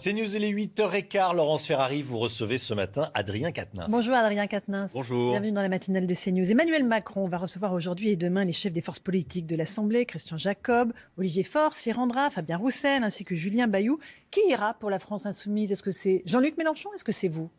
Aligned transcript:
C'est 0.00 0.12
News, 0.12 0.36
il 0.36 0.44
est 0.44 0.52
8h15. 0.52 1.34
Laurence 1.34 1.66
Ferrari, 1.66 2.02
vous 2.02 2.18
recevez 2.18 2.56
ce 2.56 2.72
matin 2.72 3.10
Adrien 3.14 3.50
Quatennens. 3.50 3.90
Bonjour 3.90 4.14
Adrien 4.14 4.46
Quatennens. 4.46 4.92
Bonjour. 4.94 5.32
Bienvenue 5.32 5.50
dans 5.50 5.60
la 5.60 5.68
matinale 5.68 6.06
de 6.06 6.14
CNews. 6.14 6.48
Emmanuel 6.52 6.84
Macron 6.84 7.26
va 7.26 7.36
recevoir 7.36 7.72
aujourd'hui 7.72 8.10
et 8.10 8.14
demain 8.14 8.44
les 8.44 8.52
chefs 8.52 8.72
des 8.72 8.80
forces 8.80 9.00
politiques 9.00 9.48
de 9.48 9.56
l'Assemblée, 9.56 10.06
Christian 10.06 10.38
Jacob, 10.38 10.92
Olivier 11.16 11.42
Faure, 11.42 11.74
s'y 11.74 11.90
rendra, 11.90 12.30
Fabien 12.30 12.58
Roussel 12.58 13.02
ainsi 13.02 13.24
que 13.24 13.34
Julien 13.34 13.66
Bayou. 13.66 13.98
Qui 14.30 14.38
ira 14.48 14.74
pour 14.74 14.88
la 14.88 15.00
France 15.00 15.26
insoumise? 15.26 15.72
Est-ce 15.72 15.82
que 15.82 15.90
c'est 15.90 16.22
Jean-Luc 16.26 16.56
Mélenchon? 16.58 16.90
Est-ce 16.94 17.02
que 17.02 17.10
c'est 17.10 17.26
vous? 17.26 17.50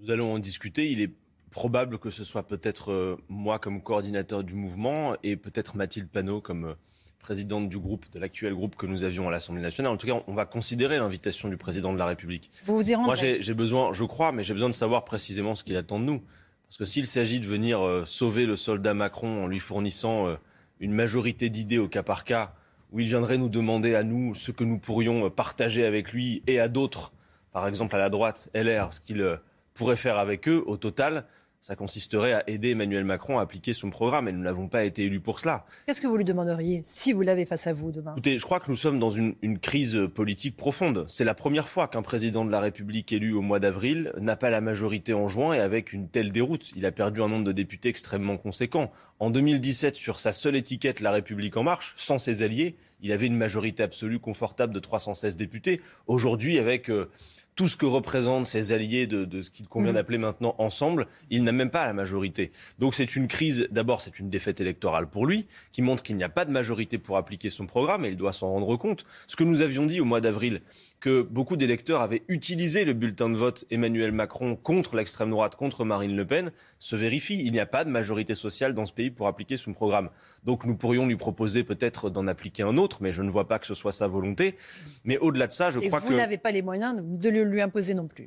Nous 0.00 0.10
allons 0.10 0.32
en 0.32 0.40
discuter. 0.40 0.90
Il 0.90 1.00
est 1.00 1.12
probable 1.52 2.00
que 2.00 2.10
ce 2.10 2.24
soit 2.24 2.48
peut-être 2.48 2.90
euh, 2.90 3.16
moi 3.28 3.60
comme 3.60 3.82
coordinateur 3.82 4.42
du 4.42 4.54
mouvement 4.54 5.14
et 5.22 5.36
peut-être 5.36 5.76
Mathilde 5.76 6.08
Panot 6.08 6.40
comme 6.40 6.64
euh, 6.64 6.74
présidente 7.18 7.68
du 7.68 7.78
groupe, 7.78 8.06
de 8.12 8.18
l'actuel 8.18 8.54
groupe 8.54 8.76
que 8.76 8.86
nous 8.86 9.04
avions 9.04 9.28
à 9.28 9.30
l'Assemblée 9.30 9.62
nationale. 9.62 9.92
En 9.92 9.96
tout 9.96 10.06
cas, 10.06 10.22
on 10.26 10.34
va 10.34 10.46
considérer 10.46 10.98
l'invitation 10.98 11.48
du 11.48 11.56
président 11.56 11.92
de 11.92 11.98
la 11.98 12.06
République. 12.06 12.50
Vous 12.64 12.76
vous 12.76 12.90
y 12.90 12.96
Moi, 12.96 13.14
j'ai 13.14 13.54
besoin, 13.54 13.92
je 13.92 14.04
crois, 14.04 14.32
mais 14.32 14.42
j'ai 14.42 14.54
besoin 14.54 14.68
de 14.68 14.74
savoir 14.74 15.04
précisément 15.04 15.54
ce 15.54 15.64
qu'il 15.64 15.76
attend 15.76 15.98
de 15.98 16.04
nous. 16.04 16.22
Parce 16.68 16.76
que 16.76 16.84
s'il 16.84 17.06
s'agit 17.06 17.40
de 17.40 17.46
venir 17.46 17.80
euh, 17.80 18.04
sauver 18.04 18.44
le 18.44 18.54
soldat 18.54 18.92
Macron 18.92 19.44
en 19.44 19.46
lui 19.46 19.58
fournissant 19.58 20.28
euh, 20.28 20.36
une 20.80 20.92
majorité 20.92 21.48
d'idées 21.48 21.78
au 21.78 21.88
cas 21.88 22.02
par 22.02 22.24
cas, 22.24 22.52
où 22.92 23.00
il 23.00 23.06
viendrait 23.06 23.38
nous 23.38 23.48
demander 23.48 23.94
à 23.94 24.02
nous 24.02 24.34
ce 24.34 24.52
que 24.52 24.64
nous 24.64 24.78
pourrions 24.78 25.26
euh, 25.26 25.30
partager 25.30 25.86
avec 25.86 26.12
lui 26.12 26.42
et 26.46 26.60
à 26.60 26.68
d'autres, 26.68 27.12
par 27.52 27.66
exemple 27.66 27.96
à 27.96 27.98
la 27.98 28.10
droite, 28.10 28.50
LR, 28.54 28.92
ce 28.92 29.00
qu'il 29.00 29.38
pourrait 29.72 29.96
faire 29.96 30.18
avec 30.18 30.46
eux, 30.46 30.62
au 30.66 30.76
total, 30.76 31.24
ça 31.60 31.76
consisterait 31.76 32.32
à 32.32 32.48
aider 32.48 32.70
Emmanuel 32.70 33.04
Macron 33.04 33.38
à 33.38 33.42
appliquer 33.42 33.74
son 33.74 33.90
programme. 33.90 34.28
Et 34.28 34.32
nous 34.32 34.42
n'avons 34.42 34.68
pas 34.68 34.84
été 34.84 35.04
élus 35.04 35.20
pour 35.20 35.40
cela. 35.40 35.64
Qu'est-ce 35.86 36.00
que 36.00 36.06
vous 36.06 36.16
lui 36.16 36.24
demanderiez 36.24 36.82
si 36.84 37.12
vous 37.12 37.22
l'avez 37.22 37.46
face 37.46 37.66
à 37.66 37.72
vous 37.72 37.90
demain? 37.90 38.12
Écoutez, 38.12 38.38
je 38.38 38.44
crois 38.44 38.60
que 38.60 38.70
nous 38.70 38.76
sommes 38.76 38.98
dans 38.98 39.10
une, 39.10 39.34
une 39.42 39.58
crise 39.58 39.98
politique 40.14 40.56
profonde. 40.56 41.04
C'est 41.08 41.24
la 41.24 41.34
première 41.34 41.68
fois 41.68 41.88
qu'un 41.88 42.02
président 42.02 42.44
de 42.44 42.50
la 42.50 42.60
République 42.60 43.12
élu 43.12 43.32
au 43.32 43.42
mois 43.42 43.60
d'avril 43.60 44.12
n'a 44.20 44.36
pas 44.36 44.50
la 44.50 44.60
majorité 44.60 45.14
en 45.14 45.28
juin 45.28 45.52
et 45.54 45.60
avec 45.60 45.92
une 45.92 46.08
telle 46.08 46.32
déroute. 46.32 46.72
Il 46.76 46.86
a 46.86 46.92
perdu 46.92 47.22
un 47.22 47.28
nombre 47.28 47.44
de 47.44 47.52
députés 47.52 47.88
extrêmement 47.88 48.36
conséquent. 48.36 48.90
En 49.18 49.30
2017, 49.30 49.96
sur 49.96 50.20
sa 50.20 50.32
seule 50.32 50.54
étiquette 50.54 51.00
La 51.00 51.10
République 51.10 51.56
en 51.56 51.64
marche, 51.64 51.94
sans 51.96 52.18
ses 52.18 52.42
alliés, 52.42 52.76
il 53.00 53.10
avait 53.10 53.26
une 53.26 53.36
majorité 53.36 53.82
absolue 53.82 54.20
confortable 54.20 54.72
de 54.72 54.80
316 54.80 55.36
députés. 55.36 55.80
Aujourd'hui, 56.06 56.58
avec... 56.58 56.88
Euh, 56.88 57.10
tout 57.58 57.66
ce 57.66 57.76
que 57.76 57.86
représentent 57.86 58.46
ses 58.46 58.70
alliés 58.70 59.08
de, 59.08 59.42
ce 59.42 59.50
qu'il 59.50 59.66
convient 59.66 59.90
mmh. 59.90 59.94
d'appeler 59.96 60.18
maintenant 60.18 60.54
ensemble, 60.58 61.08
il 61.28 61.42
n'a 61.42 61.50
même 61.50 61.70
pas 61.70 61.86
la 61.86 61.92
majorité. 61.92 62.52
Donc 62.78 62.94
c'est 62.94 63.16
une 63.16 63.26
crise, 63.26 63.66
d'abord 63.72 64.00
c'est 64.00 64.20
une 64.20 64.30
défaite 64.30 64.60
électorale 64.60 65.10
pour 65.10 65.26
lui, 65.26 65.44
qui 65.72 65.82
montre 65.82 66.04
qu'il 66.04 66.16
n'y 66.16 66.22
a 66.22 66.28
pas 66.28 66.44
de 66.44 66.52
majorité 66.52 66.98
pour 66.98 67.16
appliquer 67.16 67.50
son 67.50 67.66
programme 67.66 68.04
et 68.04 68.10
il 68.10 68.16
doit 68.16 68.32
s'en 68.32 68.48
rendre 68.48 68.76
compte. 68.76 69.04
Ce 69.26 69.34
que 69.34 69.42
nous 69.42 69.60
avions 69.60 69.86
dit 69.86 70.00
au 70.00 70.04
mois 70.04 70.20
d'avril, 70.20 70.60
que 71.00 71.22
beaucoup 71.22 71.56
d'électeurs 71.56 72.00
avaient 72.00 72.24
utilisé 72.28 72.84
le 72.84 72.92
bulletin 72.92 73.30
de 73.30 73.36
vote 73.36 73.64
Emmanuel 73.70 74.12
Macron 74.12 74.56
contre 74.56 74.96
l'extrême 74.96 75.30
droite, 75.30 75.54
contre 75.54 75.84
Marine 75.84 76.16
Le 76.16 76.26
Pen, 76.26 76.50
se 76.78 76.96
vérifie. 76.96 77.42
Il 77.44 77.52
n'y 77.52 77.60
a 77.60 77.66
pas 77.66 77.84
de 77.84 77.90
majorité 77.90 78.34
sociale 78.34 78.74
dans 78.74 78.86
ce 78.86 78.92
pays 78.92 79.10
pour 79.10 79.28
appliquer 79.28 79.56
son 79.56 79.72
programme. 79.72 80.10
Donc 80.44 80.64
nous 80.66 80.76
pourrions 80.76 81.06
lui 81.06 81.16
proposer 81.16 81.62
peut-être 81.64 82.10
d'en 82.10 82.26
appliquer 82.26 82.62
un 82.62 82.76
autre, 82.76 82.98
mais 83.00 83.12
je 83.12 83.22
ne 83.22 83.30
vois 83.30 83.46
pas 83.46 83.58
que 83.58 83.66
ce 83.66 83.74
soit 83.74 83.92
sa 83.92 84.08
volonté. 84.08 84.56
Mais 85.04 85.18
au-delà 85.18 85.46
de 85.46 85.52
ça, 85.52 85.70
je 85.70 85.80
crois 85.80 86.00
que... 86.00 86.06
Vous 86.06 86.14
n'avez 86.14 86.38
pas 86.38 86.50
les 86.50 86.62
moyens 86.62 87.00
de 87.02 87.28
le 87.28 87.44
lui 87.44 87.60
imposer 87.60 87.94
non 87.94 88.08
plus. 88.08 88.26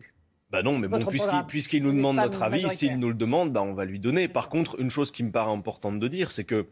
Bah 0.50 0.63
non, 0.63 0.78
mais 0.78 0.89
bon, 0.89 1.00
puisqu'il 1.47 1.81
nous 1.81 1.94
demande 1.94 2.17
notre 2.17 2.44
avis, 2.44 2.69
s'il 2.69 3.00
nous 3.00 3.08
le 3.08 3.13
demande, 3.13 3.53
bah 3.53 3.61
on 3.61 3.73
va 3.73 3.85
lui 3.85 4.00
donner. 4.00 4.28
Par 4.28 4.50
contre, 4.50 4.81
une 4.81 4.89
chose 4.89 5.11
qui 5.11 5.23
me 5.23 5.31
paraît 5.31 5.52
importante 5.52 5.97
de 5.97 6.08
dire, 6.09 6.31
c'est 6.33 6.44
que 6.44 6.67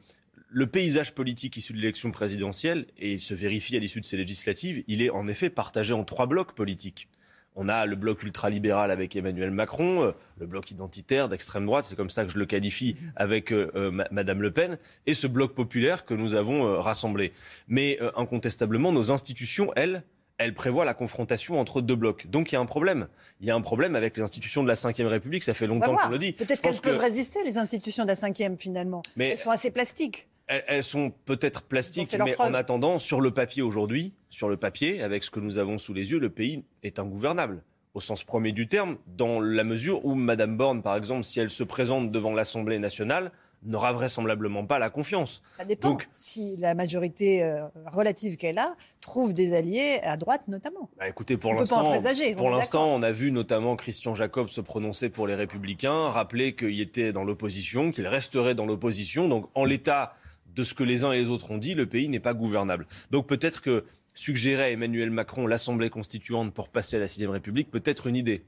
le 0.50 0.67
paysage 0.67 1.14
politique 1.14 1.58
issu 1.58 1.73
de 1.73 1.78
l'élection 1.78 2.11
présidentielle, 2.11 2.88
et 2.97 3.14
il 3.14 3.19
se 3.19 3.33
vérifie 3.33 3.75
à 3.75 3.80
l'issue 3.80 4.02
de 4.02 4.05
ces 4.05 4.17
législatives, 4.17 4.83
il 4.88 5.02
est 5.02 5.09
en 5.09 5.28
effet 5.28 5.50
partagé 5.50 5.94
en 5.94 6.03
trois 6.03 6.25
blocs 6.25 6.53
politiques. 6.53 7.08
On 7.56 7.67
a 7.67 7.86
le 7.86 7.95
bloc 7.95 8.23
ultralibéral 8.23 8.89
avec 8.89 9.16
Emmanuel 9.16 9.52
Macron, 9.52 10.03
euh, 10.03 10.11
le 10.39 10.45
bloc 10.45 10.72
identitaire 10.72 11.30
d'extrême 11.30 11.66
droite, 11.66 11.86
c'est 11.86 11.95
comme 11.95 12.09
ça 12.09 12.23
que 12.23 12.31
je 12.31 12.38
le 12.38 12.45
qualifie, 12.45 12.95
avec 13.16 13.52
euh, 13.52 13.72
euh, 13.75 13.91
Madame 14.11 14.41
Le 14.41 14.52
Pen, 14.52 14.78
et 15.06 15.13
ce 15.13 15.28
bloc 15.28 15.53
populaire 15.53 16.06
que 16.06 16.13
nous 16.13 16.34
avons 16.35 16.79
rassemblé. 16.81 17.34
Mais 17.68 18.00
incontestablement, 18.16 18.91
nos 18.91 19.12
institutions, 19.12 19.72
elles, 19.75 20.03
elles 20.38 20.53
prévoient 20.53 20.85
la 20.85 20.94
confrontation 20.94 21.59
entre 21.59 21.81
deux 21.81 21.95
blocs. 21.95 22.28
Donc 22.28 22.51
il 22.51 22.56
y 22.56 22.57
a 22.57 22.62
un 22.62 22.66
problème. 22.66 23.07
Il 23.41 23.47
y 23.47 23.51
a 23.51 23.56
un 23.56 23.62
problème 23.62 23.95
avec 23.95 24.16
les 24.16 24.24
institutions 24.24 24.63
de 24.63 24.68
la 24.68 24.75
Ve 24.75 25.07
République, 25.07 25.44
ça 25.44 25.53
fait 25.53 25.68
longtemps 25.68 25.95
qu'on 25.95 26.09
le 26.09 26.19
dit. 26.19 26.31
Peut-être 26.31 26.62
qu'elles 26.62 26.79
peuvent 26.79 27.00
résister, 27.00 27.44
les 27.44 27.57
institutions 27.57 28.03
de 28.03 28.09
la 28.09 28.16
Ve, 28.16 28.57
finalement. 28.57 29.01
Mais 29.16 29.29
elles 29.29 29.38
sont 29.38 29.51
assez 29.51 29.72
plastiques 29.72 30.28
elles, 30.50 30.84
sont 30.84 31.12
peut-être 31.26 31.62
plastiques, 31.62 32.18
mais 32.24 32.40
en 32.40 32.54
attendant, 32.54 32.98
sur 33.00 33.22
le 33.22 33.32
papier 33.32 33.62
aujourd'hui, 33.62 34.14
sur 34.30 34.50
le 34.50 34.58
papier, 34.58 35.02
avec 35.02 35.24
ce 35.24 35.30
que 35.30 35.40
nous 35.40 35.58
avons 35.58 35.78
sous 35.78 35.94
les 35.94 36.12
yeux, 36.12 36.20
le 36.20 36.30
pays 36.30 36.64
est 36.84 37.00
ingouvernable 37.00 37.64
au 37.94 38.00
sens 38.00 38.24
premier 38.24 38.52
du 38.52 38.68
terme, 38.68 38.98
dans 39.08 39.40
la 39.40 39.64
mesure 39.64 40.06
où 40.06 40.14
Madame 40.14 40.56
Borne, 40.58 40.82
par 40.82 40.96
exemple, 40.96 41.24
si 41.24 41.40
elle 41.40 41.50
se 41.50 41.64
présente 41.64 42.12
devant 42.12 42.34
l'Assemblée 42.34 42.80
nationale, 42.80 43.32
n'aura 43.64 43.92
vraisemblablement 43.92 44.66
pas 44.66 44.80
la 44.80 44.90
confiance. 44.90 45.42
Ça 45.58 45.66
dépend. 45.66 45.98
si 46.14 46.56
la 46.58 46.76
majorité 46.76 47.44
euh, 47.44 47.64
relative 47.92 48.38
qu'elle 48.38 48.58
a 48.58 48.76
trouve 49.02 49.34
des 49.34 49.54
alliés 49.54 50.00
à 50.04 50.16
droite 50.16 50.48
notamment. 50.48 50.90
Bah 50.98 51.10
écoutez, 51.10 51.36
pour 51.36 51.54
l'instant, 51.54 51.92
pour 52.38 52.50
l'instant, 52.50 52.94
on 52.94 53.04
a 53.04 53.12
vu 53.12 53.31
notamment 53.31 53.76
Christian 53.76 54.16
Jacob 54.16 54.48
se 54.48 54.62
prononcer 54.62 55.10
pour 55.10 55.28
les 55.28 55.36
Républicains, 55.36 56.08
rappeler 56.08 56.56
qu'il 56.56 56.80
était 56.80 57.12
dans 57.12 57.26
l'opposition, 57.26 57.92
qu'il 57.92 58.08
resterait 58.08 58.56
dans 58.56 58.66
l'opposition. 58.66 59.28
Donc, 59.28 59.50
en 59.56 59.66
l'état 59.66 60.14
de 60.59 60.64
ce 60.64 60.74
que 60.74 60.84
les 60.84 61.03
uns 61.03 61.12
et 61.14 61.18
les 61.18 61.28
autres 61.28 61.52
ont 61.52 61.58
dit, 61.58 61.74
le 61.74 61.86
pays 61.86 62.09
n'est 62.09 62.20
pas 62.20 62.34
gouvernable. 62.34 62.86
Donc 63.12 63.28
peut-être 63.28 63.62
que 63.62 63.86
suggérer 64.14 64.64
à 64.64 64.70
Emmanuel 64.70 65.09
Macron 65.09 65.47
l'Assemblée 65.47 65.90
constituante 65.90 66.53
pour 66.53 66.68
passer 66.70 66.97
à 66.97 67.00
la 67.00 67.08
Sixième 67.08 67.31
République 67.31 67.72
peut 67.72 67.81
être 67.86 68.08
une 68.08 68.16
idée. 68.16 68.44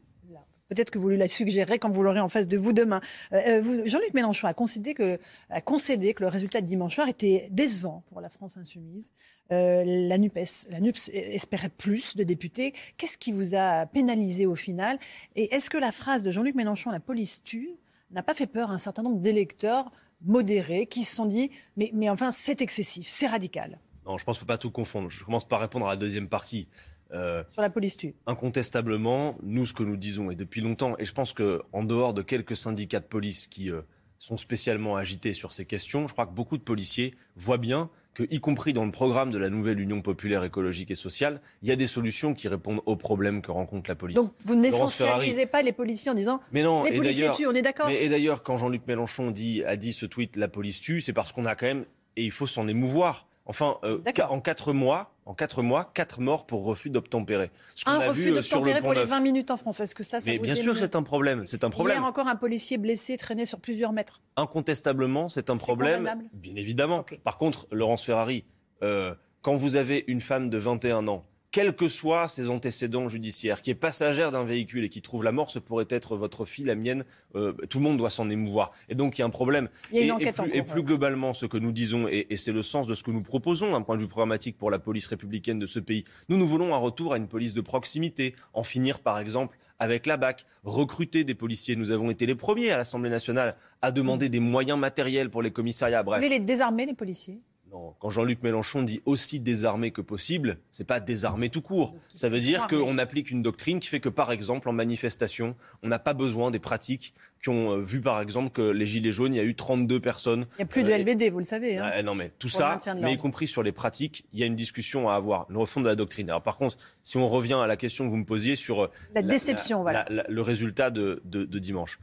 Peut-être 0.67 0.89
que 0.89 0.99
vous 0.99 1.09
lui 1.09 1.17
la 1.17 1.27
suggérerez 1.27 1.79
quand 1.79 1.89
vous 1.89 2.01
l'aurez 2.01 2.21
en 2.21 2.29
face 2.29 2.47
de 2.47 2.55
vous 2.57 2.71
demain. 2.71 3.01
Euh, 3.33 3.61
euh, 3.61 3.81
Jean-Luc 3.85 4.13
Mélenchon 4.13 4.47
a 4.47 4.53
concédé, 4.53 4.93
que, 4.93 5.19
a 5.49 5.59
concédé 5.59 6.13
que 6.13 6.23
le 6.23 6.29
résultat 6.29 6.61
de 6.61 6.65
dimanche 6.65 6.95
soir 6.95 7.09
était 7.09 7.49
décevant 7.51 8.05
pour 8.07 8.21
la 8.21 8.29
France 8.29 8.55
insoumise. 8.55 9.11
Euh, 9.51 9.83
la 9.85 10.17
NUPES, 10.17 10.69
la 10.69 10.79
NUPS 10.79 11.09
espérait 11.13 11.67
plus 11.67 12.15
de 12.15 12.23
députés. 12.23 12.73
Qu'est-ce 12.95 13.17
qui 13.17 13.33
vous 13.33 13.53
a 13.53 13.85
pénalisé 13.85 14.45
au 14.45 14.55
final? 14.55 14.97
Et 15.35 15.53
est-ce 15.53 15.69
que 15.69 15.77
la 15.77 15.91
phrase 15.91 16.23
de 16.23 16.31
Jean-Luc 16.31 16.55
Mélenchon, 16.55 16.89
la 16.89 17.01
police 17.01 17.43
tue, 17.43 17.71
n'a 18.11 18.23
pas 18.23 18.33
fait 18.33 18.47
peur 18.47 18.71
à 18.71 18.73
un 18.73 18.77
certain 18.77 19.03
nombre 19.03 19.19
d'électeurs 19.19 19.91
modérés 20.25 20.85
qui 20.85 21.03
se 21.03 21.15
sont 21.15 21.25
dit 21.25 21.51
mais, 21.77 21.91
mais 21.93 22.09
enfin 22.09 22.31
c'est 22.31 22.61
excessif, 22.61 23.07
c'est 23.07 23.27
radical. 23.27 23.79
Non, 24.05 24.17
je 24.17 24.23
pense 24.23 24.37
qu'il 24.37 24.45
ne 24.45 24.47
faut 24.47 24.53
pas 24.53 24.57
tout 24.57 24.71
confondre. 24.71 25.09
Je 25.09 25.23
commence 25.23 25.47
par 25.47 25.59
répondre 25.59 25.87
à 25.87 25.89
la 25.91 25.95
deuxième 25.95 26.27
partie. 26.27 26.67
Euh, 27.13 27.43
Sur 27.49 27.61
la 27.61 27.69
police 27.69 27.97
tue. 27.97 28.15
Incontestablement, 28.25 29.37
nous, 29.43 29.65
ce 29.65 29.73
que 29.73 29.83
nous 29.83 29.97
disons, 29.97 30.31
et 30.31 30.35
depuis 30.35 30.61
longtemps, 30.61 30.95
et 30.97 31.05
je 31.05 31.13
pense 31.13 31.33
qu'en 31.33 31.83
dehors 31.83 32.13
de 32.13 32.21
quelques 32.21 32.55
syndicats 32.55 32.99
de 32.99 33.05
police 33.05 33.47
qui 33.47 33.69
euh, 33.69 33.81
sont 34.17 34.37
spécialement 34.37 34.95
agités 34.95 35.33
sur 35.33 35.51
ces 35.51 35.65
questions, 35.65 36.07
je 36.07 36.13
crois 36.13 36.25
que 36.25 36.33
beaucoup 36.33 36.57
de 36.57 36.63
policiers 36.63 37.15
voient 37.35 37.57
bien 37.57 37.89
que, 38.13 38.23
y 38.29 38.39
compris 38.39 38.73
dans 38.73 38.85
le 38.85 38.91
programme 38.91 39.31
de 39.31 39.37
la 39.37 39.49
nouvelle 39.49 39.79
Union 39.79 40.01
populaire 40.01 40.43
écologique 40.43 40.91
et 40.91 40.95
sociale, 40.95 41.41
il 41.61 41.69
y 41.69 41.71
a 41.71 41.75
des 41.75 41.87
solutions 41.87 42.33
qui 42.33 42.47
répondent 42.47 42.81
aux 42.85 42.95
problèmes 42.95 43.41
que 43.41 43.51
rencontre 43.51 43.89
la 43.89 43.95
police. 43.95 44.15
Donc 44.15 44.33
vous 44.45 44.55
n'essentialisez 44.55 45.45
pas 45.45 45.61
les 45.61 45.71
policiers 45.71 46.11
en 46.11 46.15
disant 46.15 46.41
mais 46.51 46.63
non, 46.63 46.83
les 46.83 46.97
policiers 46.97 47.31
tuent, 47.31 47.47
on 47.47 47.53
est 47.53 47.61
d'accord 47.61 47.89
Et 47.89 48.09
d'ailleurs, 48.09 48.43
quand 48.43 48.57
Jean-Luc 48.57 48.87
Mélenchon 48.87 49.31
dit, 49.31 49.63
a 49.63 49.75
dit 49.75 49.93
ce 49.93 50.05
tweet, 50.05 50.35
la 50.35 50.47
police 50.47 50.81
tue, 50.81 51.01
c'est 51.01 51.13
parce 51.13 51.31
qu'on 51.31 51.45
a 51.45 51.55
quand 51.55 51.67
même, 51.67 51.85
et 52.17 52.23
il 52.23 52.31
faut 52.31 52.47
s'en 52.47 52.67
émouvoir, 52.67 53.27
Enfin, 53.45 53.77
euh, 53.83 54.01
en 54.29 54.39
quatre 54.39 54.71
mois, 54.71 55.15
en 55.25 55.33
quatre 55.33 55.61
mois, 55.63 55.91
quatre 55.93 56.21
morts 56.21 56.45
pour 56.45 56.63
refus 56.63 56.89
d'obtempérer. 56.89 57.49
un 57.85 57.99
refus 57.99 58.29
euh, 58.31 58.35
d'obtempérer 58.35 58.81
pour 58.81 58.93
les 58.93 59.03
20 59.03 59.19
minutes 59.19 59.51
en 59.51 59.57
France. 59.57 59.79
Est-ce 59.79 59.95
que 59.95 60.03
ça, 60.03 60.19
ça 60.19 60.29
Mais 60.29 60.37
bien 60.37 60.55
sûr, 60.55 60.77
c'est 60.77 60.95
un 60.95 61.03
problème. 61.03 61.45
C'est 61.45 61.63
un 61.63 61.69
problème. 61.69 61.97
Hier 61.97 62.05
encore 62.05 62.27
un 62.27 62.35
policier 62.35 62.77
blessé 62.77 63.17
traîné 63.17 63.45
sur 63.45 63.59
plusieurs 63.59 63.93
mètres. 63.93 64.21
Incontestablement, 64.35 65.27
c'est 65.27 65.49
un 65.49 65.57
problème. 65.57 66.09
Bien 66.33 66.55
évidemment. 66.55 67.05
Par 67.23 67.37
contre, 67.37 67.67
Laurence 67.71 68.03
Ferrari, 68.03 68.45
euh, 68.83 69.15
quand 69.41 69.55
vous 69.55 69.75
avez 69.75 70.03
une 70.07 70.21
femme 70.21 70.49
de 70.49 70.57
21 70.57 71.07
ans 71.07 71.25
quels 71.51 71.75
que 71.75 71.87
soient 71.87 72.27
ses 72.27 72.49
antécédents 72.49 73.09
judiciaires, 73.09 73.61
qui 73.61 73.71
est 73.71 73.75
passagère 73.75 74.31
d'un 74.31 74.43
véhicule 74.43 74.85
et 74.85 74.89
qui 74.89 75.01
trouve 75.01 75.23
la 75.23 75.31
mort, 75.31 75.51
ce 75.51 75.59
pourrait 75.59 75.87
être 75.89 76.15
votre 76.15 76.45
fille, 76.45 76.65
la 76.65 76.75
mienne. 76.75 77.03
Euh, 77.35 77.51
tout 77.69 77.79
le 77.79 77.83
monde 77.83 77.97
doit 77.97 78.09
s'en 78.09 78.29
émouvoir. 78.29 78.71
Et 78.89 78.95
donc 78.95 79.17
il 79.17 79.21
y 79.21 79.23
a 79.23 79.27
un 79.27 79.31
problème. 79.31 79.69
Il 79.91 79.97
y 79.97 79.99
a 79.99 80.03
une 80.03 80.09
et, 80.09 80.11
enquête 80.11 80.39
et, 80.39 80.43
plus, 80.43 80.57
et 80.57 80.63
plus, 80.63 80.83
globalement, 80.83 81.33
ce 81.33 81.45
que 81.45 81.57
nous 81.57 81.71
disons, 81.71 82.07
et, 82.07 82.27
et 82.29 82.37
c'est 82.37 82.53
le 82.53 82.63
sens 82.63 82.87
de 82.87 82.95
ce 82.95 83.03
que 83.03 83.11
nous 83.11 83.21
proposons 83.21 83.71
d'un 83.71 83.81
point 83.81 83.97
de 83.97 84.01
vue 84.01 84.07
programmatique 84.07 84.57
pour 84.57 84.71
la 84.71 84.79
police 84.79 85.07
républicaine 85.07 85.59
de 85.59 85.65
ce 85.65 85.79
pays, 85.79 86.05
nous 86.29 86.37
nous 86.37 86.47
voulons 86.47 86.73
un 86.73 86.77
retour 86.77 87.13
à 87.13 87.17
une 87.17 87.27
police 87.27 87.53
de 87.53 87.61
proximité, 87.61 88.35
en 88.53 88.63
finir 88.63 88.99
par 88.99 89.19
exemple 89.19 89.57
avec 89.79 90.05
la 90.05 90.15
BAC, 90.15 90.45
recruter 90.63 91.23
des 91.23 91.33
policiers. 91.33 91.75
Nous 91.75 91.89
avons 91.89 92.11
été 92.11 92.27
les 92.27 92.35
premiers 92.35 92.69
à 92.69 92.77
l'Assemblée 92.77 93.09
nationale 93.09 93.55
à 93.81 93.91
demander 93.91 94.29
des 94.29 94.39
moyens 94.39 94.77
matériels 94.77 95.31
pour 95.31 95.41
les 95.41 95.49
commissariats. 95.49 96.03
Bref. 96.03 96.19
Vous 96.19 96.25
voulez 96.25 96.37
les 96.37 96.45
désarmer, 96.45 96.85
les 96.85 96.93
policiers? 96.93 97.41
Non, 97.71 97.95
quand 97.99 98.09
Jean-Luc 98.09 98.43
Mélenchon 98.43 98.83
dit 98.83 99.01
aussi 99.05 99.39
désarmer 99.39 99.91
que 99.91 100.01
possible, 100.01 100.57
c'est 100.71 100.83
pas 100.83 100.99
désarmer 100.99 101.49
tout 101.49 101.61
court. 101.61 101.95
Ça 102.13 102.27
veut 102.27 102.39
dire 102.39 102.67
qu'on 102.67 102.97
applique 102.97 103.31
une 103.31 103.41
doctrine 103.41 103.79
qui 103.79 103.87
fait 103.87 104.01
que, 104.01 104.09
par 104.09 104.33
exemple, 104.33 104.67
en 104.67 104.73
manifestation, 104.73 105.55
on 105.81 105.87
n'a 105.87 105.99
pas 105.99 106.13
besoin 106.13 106.51
des 106.51 106.59
pratiques 106.59 107.13
qui 107.41 107.47
ont 107.47 107.71
euh, 107.71 107.81
vu, 107.81 108.01
par 108.01 108.19
exemple, 108.19 108.51
que 108.51 108.61
les 108.61 108.85
Gilets 108.85 109.13
jaunes, 109.13 109.33
il 109.33 109.37
y 109.37 109.39
a 109.39 109.43
eu 109.43 109.55
32 109.55 110.01
personnes. 110.01 110.47
Il 110.53 110.57
n'y 110.57 110.63
a 110.63 110.65
plus 110.65 110.83
de 110.83 110.91
euh, 110.91 110.97
LBD, 110.97 111.29
vous 111.29 111.39
le 111.39 111.45
savez. 111.45 111.77
Hein, 111.77 111.89
ah, 111.93 112.03
non, 112.03 112.13
mais 112.13 112.33
tout 112.39 112.49
ça, 112.49 112.77
mais 112.99 113.13
y 113.13 113.17
compris 113.17 113.47
sur 113.47 113.63
les 113.63 113.71
pratiques, 113.71 114.25
il 114.33 114.39
y 114.39 114.43
a 114.43 114.47
une 114.47 114.55
discussion 114.55 115.07
à 115.07 115.15
avoir, 115.15 115.45
une 115.49 115.57
refonte 115.57 115.83
de 115.83 115.89
la 115.89 115.95
doctrine. 115.95 116.29
Alors, 116.29 116.43
par 116.43 116.57
contre, 116.57 116.77
si 117.03 117.17
on 117.17 117.29
revient 117.29 117.53
à 117.61 117.67
la 117.67 117.77
question 117.77 118.03
que 118.03 118.09
vous 118.09 118.17
me 118.17 118.25
posiez 118.25 118.57
sur 118.57 118.83
euh, 118.83 118.91
la, 119.15 119.21
déception, 119.21 119.81
voilà. 119.83 120.05
le 120.09 120.41
résultat 120.41 120.89
de, 120.89 121.21
dimanche. 121.23 121.99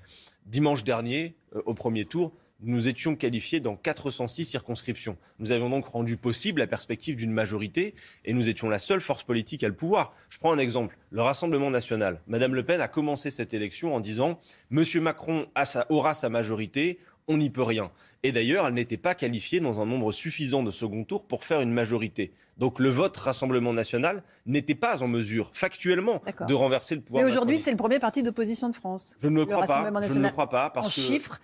Dimanche 0.46 0.82
dernier, 0.82 1.34
au 1.66 1.74
premier 1.74 2.06
tour, 2.06 2.32
nous 2.60 2.88
étions 2.88 3.14
qualifiés 3.14 3.60
dans 3.60 3.76
406 3.76 4.44
circonscriptions. 4.44 5.16
Nous 5.38 5.52
avions 5.52 5.70
donc 5.70 5.86
rendu 5.86 6.16
possible 6.16 6.60
la 6.60 6.66
perspective 6.66 7.16
d'une 7.16 7.30
majorité 7.30 7.94
et 8.24 8.32
nous 8.32 8.48
étions 8.48 8.68
la 8.68 8.78
seule 8.78 9.00
force 9.00 9.22
politique 9.22 9.62
à 9.62 9.68
le 9.68 9.74
pouvoir. 9.74 10.12
Je 10.28 10.38
prends 10.38 10.52
un 10.52 10.58
exemple, 10.58 10.98
le 11.10 11.22
Rassemblement 11.22 11.70
national. 11.70 12.20
Madame 12.26 12.54
Le 12.54 12.64
Pen 12.64 12.80
a 12.80 12.88
commencé 12.88 13.30
cette 13.30 13.54
élection 13.54 13.94
en 13.94 14.00
disant 14.00 14.38
Monsieur 14.70 15.00
Macron 15.00 15.46
aura 15.88 16.14
sa 16.14 16.28
majorité, 16.28 16.98
on 17.28 17.36
n'y 17.36 17.50
peut 17.50 17.62
rien. 17.62 17.92
Et 18.22 18.32
d'ailleurs, 18.32 18.66
elle 18.66 18.74
n'était 18.74 18.96
pas 18.96 19.14
qualifiée 19.14 19.60
dans 19.60 19.80
un 19.80 19.86
nombre 19.86 20.10
suffisant 20.12 20.62
de 20.62 20.70
second 20.70 21.04
tour 21.04 21.26
pour 21.26 21.44
faire 21.44 21.60
une 21.60 21.72
majorité. 21.72 22.32
Donc 22.56 22.80
le 22.80 22.88
vote 22.88 23.16
Rassemblement 23.16 23.72
national 23.72 24.24
n'était 24.46 24.74
pas 24.74 25.02
en 25.02 25.08
mesure, 25.08 25.50
factuellement, 25.52 26.22
de 26.48 26.54
renverser 26.54 26.96
le 26.96 27.02
pouvoir. 27.02 27.22
Mais 27.22 27.30
aujourd'hui, 27.30 27.58
c'est 27.58 27.70
le 27.70 27.76
premier 27.76 27.98
parti 27.98 28.22
d'opposition 28.22 28.70
de 28.70 28.74
France. 28.74 29.14
Je 29.20 29.28
ne 29.28 29.36
le, 29.36 29.46
crois 29.46 29.66
pas. 29.66 29.90
Je 30.08 30.14
ne 30.14 30.22
le 30.22 30.30
crois 30.30 30.48
pas 30.48 30.70
parce 30.70 30.86
en 30.86 30.90
chiffres, 30.90 31.38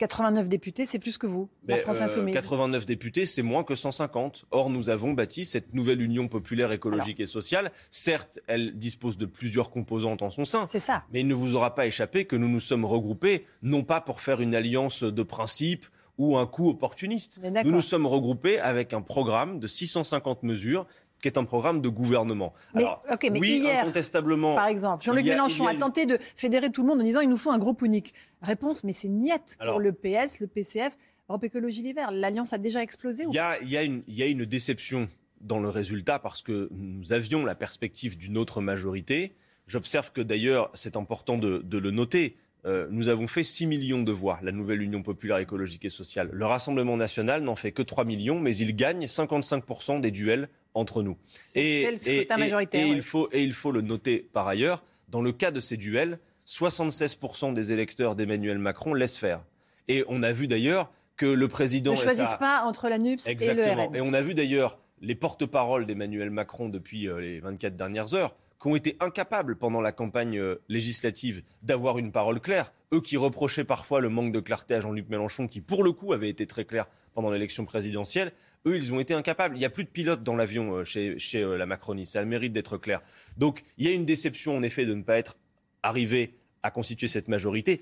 89 0.00 0.48
députés, 0.48 0.86
c'est 0.86 0.98
plus 0.98 1.18
que 1.18 1.26
vous, 1.26 1.50
la 1.68 1.76
France 1.76 2.00
Insoumise. 2.00 2.32
89 2.32 2.86
députés, 2.86 3.26
c'est 3.26 3.42
moins 3.42 3.64
que 3.64 3.74
150. 3.74 4.46
Or, 4.50 4.70
nous 4.70 4.88
avons 4.88 5.12
bâti 5.12 5.44
cette 5.44 5.74
nouvelle 5.74 6.00
Union 6.00 6.26
populaire 6.26 6.72
écologique 6.72 7.20
et 7.20 7.26
sociale. 7.26 7.70
Certes, 7.90 8.38
elle 8.46 8.78
dispose 8.78 9.18
de 9.18 9.26
plusieurs 9.26 9.68
composantes 9.68 10.22
en 10.22 10.30
son 10.30 10.46
sein. 10.46 10.66
C'est 10.70 10.80
ça. 10.80 11.04
Mais 11.12 11.20
il 11.20 11.26
ne 11.26 11.34
vous 11.34 11.54
aura 11.54 11.74
pas 11.74 11.86
échappé 11.86 12.24
que 12.24 12.34
nous 12.34 12.48
nous 12.48 12.60
sommes 12.60 12.86
regroupés, 12.86 13.44
non 13.62 13.84
pas 13.84 14.00
pour 14.00 14.22
faire 14.22 14.40
une 14.40 14.54
alliance 14.54 15.02
de 15.02 15.22
principe 15.22 15.84
ou 16.16 16.38
un 16.38 16.46
coup 16.46 16.70
opportuniste. 16.70 17.38
Nous 17.64 17.70
nous 17.70 17.82
sommes 17.82 18.06
regroupés 18.06 18.58
avec 18.58 18.94
un 18.94 19.02
programme 19.02 19.58
de 19.58 19.66
650 19.66 20.44
mesures 20.44 20.86
qui 21.20 21.28
est 21.28 21.38
un 21.38 21.44
programme 21.44 21.80
de 21.80 21.88
gouvernement. 21.88 22.52
Mais, 22.74 22.84
mais 23.30 23.40
oui, 23.40 23.58
hier, 23.58 23.82
incontestablement. 23.82 24.54
Par 24.54 24.66
exemple, 24.66 25.04
Jean-Luc 25.04 25.24
Mélenchon 25.24 25.66
a, 25.66 25.74
tenté 25.74 26.06
de 26.06 26.18
fédérer 26.36 26.70
tout 26.70 26.82
le 26.82 26.88
monde 26.88 27.00
en 27.00 27.04
disant 27.04 27.20
il 27.20 27.28
nous 27.28 27.36
faut 27.36 27.50
un 27.50 27.58
groupe 27.58 27.82
unique. 27.82 28.14
Réponse, 28.42 28.84
mais 28.84 28.92
c'est 28.92 29.08
niette 29.08 29.56
pour 29.64 29.80
le 29.80 29.92
PS, 29.92 30.40
le 30.40 30.46
PCF, 30.46 30.96
Europe 31.28 31.44
Écologie 31.44 31.82
Les 31.82 31.92
Verts. 31.92 32.10
L'alliance 32.10 32.52
a 32.52 32.58
déjà 32.58 32.82
explosé 32.82 33.24
Il 33.28 33.34
y, 33.34 33.76
a, 33.76 34.26
une 34.26 34.44
déception 34.44 35.08
dans 35.40 35.60
le 35.60 35.68
résultat 35.68 36.18
parce 36.18 36.42
que 36.42 36.68
nous 36.72 37.12
avions 37.12 37.44
la 37.44 37.54
perspective 37.54 38.16
d'une 38.16 38.36
autre 38.36 38.60
majorité. 38.60 39.34
J'observe 39.66 40.12
que 40.12 40.20
d'ailleurs, 40.20 40.70
c'est 40.74 40.96
important 40.96 41.38
de, 41.38 41.64
le 41.70 41.90
noter, 41.90 42.36
euh, 42.66 42.88
nous 42.90 43.08
avons 43.08 43.26
fait 43.26 43.44
6 43.44 43.66
millions 43.66 44.02
de 44.02 44.12
voix, 44.12 44.38
la 44.42 44.52
nouvelle 44.52 44.82
Union 44.82 45.02
populaire 45.02 45.38
écologique 45.38 45.84
et 45.84 45.90
sociale. 45.90 46.28
Le 46.32 46.44
Rassemblement 46.44 46.96
national 46.96 47.42
n'en 47.42 47.56
fait 47.56 47.72
que 47.72 47.82
3 47.82 48.04
millions, 48.04 48.40
mais 48.40 48.54
il 48.56 48.74
gagne 48.74 49.06
55% 49.06 50.00
des 50.00 50.10
duels 50.10 50.48
entre 50.74 51.02
nous. 51.02 51.16
Et, 51.54 51.88
il 51.92 53.02
faut, 53.02 53.28
et 53.32 53.42
il 53.42 53.52
faut 53.52 53.72
le 53.72 53.80
noter 53.80 54.28
par 54.32 54.48
ailleurs, 54.48 54.82
dans 55.08 55.22
le 55.22 55.32
cas 55.32 55.50
de 55.50 55.60
ces 55.60 55.76
duels, 55.76 56.18
76% 56.46 57.52
des 57.52 57.72
électeurs 57.72 58.16
d'Emmanuel 58.16 58.58
Macron 58.58 58.94
laissent 58.94 59.18
faire. 59.18 59.42
Et 59.88 60.04
on 60.08 60.22
a 60.22 60.32
vu 60.32 60.46
d'ailleurs 60.46 60.90
que 61.16 61.26
le 61.26 61.48
président... 61.48 61.92
Ne 61.92 61.96
choisissent 61.96 62.36
pas 62.38 62.62
entre 62.64 62.88
la 62.88 62.98
NUPS 62.98 63.26
et 63.26 63.34
le 63.54 63.62
RN. 63.62 63.94
Et 63.94 64.00
on 64.00 64.12
a 64.12 64.20
vu 64.20 64.34
d'ailleurs 64.34 64.78
les 65.00 65.14
porte-paroles 65.14 65.86
d'Emmanuel 65.86 66.30
Macron 66.30 66.68
depuis 66.68 67.08
euh, 67.08 67.20
les 67.20 67.40
24 67.40 67.76
dernières 67.76 68.14
heures 68.14 68.34
qui 68.60 68.68
ont 68.68 68.76
été 68.76 68.96
incapables 69.00 69.56
pendant 69.56 69.80
la 69.80 69.92
campagne 69.92 70.38
euh, 70.38 70.60
législative 70.68 71.42
d'avoir 71.62 71.98
une 71.98 72.12
parole 72.12 72.40
claire. 72.40 72.72
Eux 72.92 73.00
qui 73.00 73.16
reprochaient 73.16 73.64
parfois 73.64 74.00
le 74.00 74.08
manque 74.08 74.32
de 74.32 74.40
clarté 74.40 74.74
à 74.74 74.80
Jean-Luc 74.80 75.08
Mélenchon, 75.08 75.46
qui 75.46 75.60
pour 75.60 75.84
le 75.84 75.92
coup 75.92 76.12
avait 76.12 76.28
été 76.28 76.46
très 76.46 76.64
clair 76.64 76.86
pendant 77.14 77.30
l'élection 77.30 77.64
présidentielle, 77.64 78.32
eux, 78.66 78.76
ils 78.76 78.92
ont 78.92 79.00
été 79.00 79.14
incapables. 79.14 79.56
Il 79.56 79.58
n'y 79.58 79.64
a 79.64 79.70
plus 79.70 79.84
de 79.84 79.88
pilote 79.88 80.22
dans 80.22 80.36
l'avion 80.36 80.74
euh, 80.74 80.84
chez, 80.84 81.16
euh, 81.36 81.56
la 81.56 81.66
Macronie. 81.66 82.06
Ça 82.06 82.18
a 82.18 82.22
le 82.22 82.28
mérite 82.28 82.52
d'être 82.52 82.76
clair. 82.76 83.00
Donc, 83.36 83.62
il 83.78 83.86
y 83.86 83.88
a 83.88 83.92
une 83.92 84.04
déception, 84.04 84.56
en 84.56 84.62
effet, 84.62 84.86
de 84.86 84.94
ne 84.94 85.02
pas 85.02 85.18
être 85.18 85.36
arrivé 85.82 86.34
à 86.62 86.70
constituer 86.70 87.08
cette 87.08 87.28
majorité. 87.28 87.80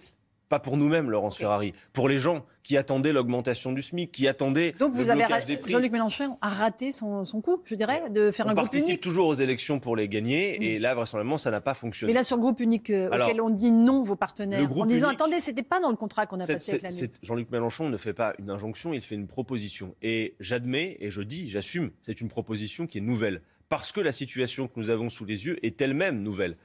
Pas 0.49 0.59
pour 0.59 0.77
nous-mêmes, 0.77 1.11
Laurence 1.11 1.37
Ferrari, 1.37 1.73
pour 1.93 2.09
les 2.09 2.19
gens 2.19 2.45
qui 2.63 2.77
attendaient 2.77 3.13
l'augmentation 3.13 3.73
du 3.73 3.83
SMIC, 3.83 4.13
qui 4.13 4.29
attendaient 4.29 4.75
Donc 4.79 4.93
vous 4.95 5.11
avez 5.11 5.25
Jean-Luc 5.67 5.93
Mélenchon 5.93 6.37
a 6.41 6.49
raté 6.49 6.93
son, 6.93 7.25
coup, 7.43 7.63
je 7.65 7.75
dirais, 7.75 8.11
de 8.11 8.31
faire 8.31 8.47
un 8.47 8.55
groupe 8.55 8.65
unique. 8.65 8.75
On 8.75 8.79
participe 8.79 9.01
toujours 9.01 9.29
aux 9.29 9.35
élections 9.35 9.79
pour 9.79 9.97
les 9.97 10.09
gagner, 10.09 10.75
et 10.75 10.79
là, 10.79 10.95
vraisemblablement, 10.95 11.39
ça 11.39 11.51
n'a 11.51 11.61
pas 11.61 11.75
fonctionné. 11.75 12.13
Mais 12.13 12.19
là, 12.19 12.25
sur 12.25 12.37
le 12.37 12.43
groupe 12.43 12.61
unique 12.61 12.91
euh, 12.91 13.09
auquel 13.09 13.41
on 13.41 13.51
dit 13.51 13.71
non, 13.71 14.05
vos 14.05 14.17
partenaires, 14.17 14.69
en 14.79 14.87
disant 14.87 15.09
attendez, 15.09 15.41
c'était 15.41 15.63
pas 15.63 15.81
dans 15.81 15.91
le 15.91 15.97
contrat 15.97 16.27
qu'on 16.27 16.41
a 16.41 16.47
passé 16.47 16.73
avec 16.73 16.83
la 16.83 16.91
Jean-Luc 17.23 17.51
Mélenchon 17.51 17.89
ne 17.89 17.97
fait 17.97 18.13
pas 18.13 18.35
une 18.39 18.51
injonction, 18.51 18.93
il 18.93 19.03
fait 19.03 19.15
une 19.15 19.27
proposition. 19.27 19.95
Et 20.03 20.35
j'admets, 20.41 20.97
et 21.01 21.11
je 21.11 21.23
dis, 21.23 21.49
j'assume, 21.49 21.91
c'est 22.03 22.21
une 22.21 22.29
proposition 22.29 22.87
qui 22.87 22.99
est 22.99 23.03
nouvelle 23.03 23.43
parce 23.69 23.93
que 23.93 24.01
la 24.01 24.13
situation 24.13 24.67
que 24.67 24.75
nous 24.77 24.91
avons 24.91 25.09
sous 25.09 25.25
les 25.25 25.47
yeux 25.47 25.65
est 25.65 25.81
elle-même 25.81 26.23
nouvelle. 26.23 26.57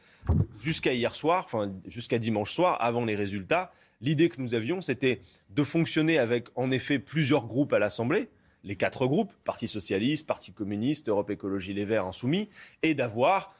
Jusqu'à 0.61 0.93
hier 0.93 1.13
soir, 1.15 1.43
enfin 1.45 1.73
jusqu'à 1.85 2.17
dimanche 2.17 2.51
soir, 2.53 2.77
avant 2.81 3.03
les 3.03 3.15
résultats, 3.15 3.71
l'idée 3.99 4.29
que 4.29 4.41
nous 4.41 4.53
avions, 4.53 4.81
c'était 4.81 5.19
de 5.49 5.63
fonctionner 5.63 6.17
avec 6.17 6.47
en 6.55 6.71
effet 6.71 6.99
plusieurs 6.99 7.45
groupes 7.45 7.73
à 7.73 7.79
l'Assemblée, 7.79 8.29
les 8.63 8.77
quatre 8.77 9.05
groupes, 9.07 9.33
Parti 9.43 9.67
socialiste, 9.67 10.25
Parti 10.25 10.53
communiste, 10.53 11.09
Europe 11.09 11.29
écologie 11.29 11.73
les 11.73 11.83
Verts, 11.83 12.05
Insoumis, 12.05 12.49
et 12.81 12.93
d'avoir 12.93 13.53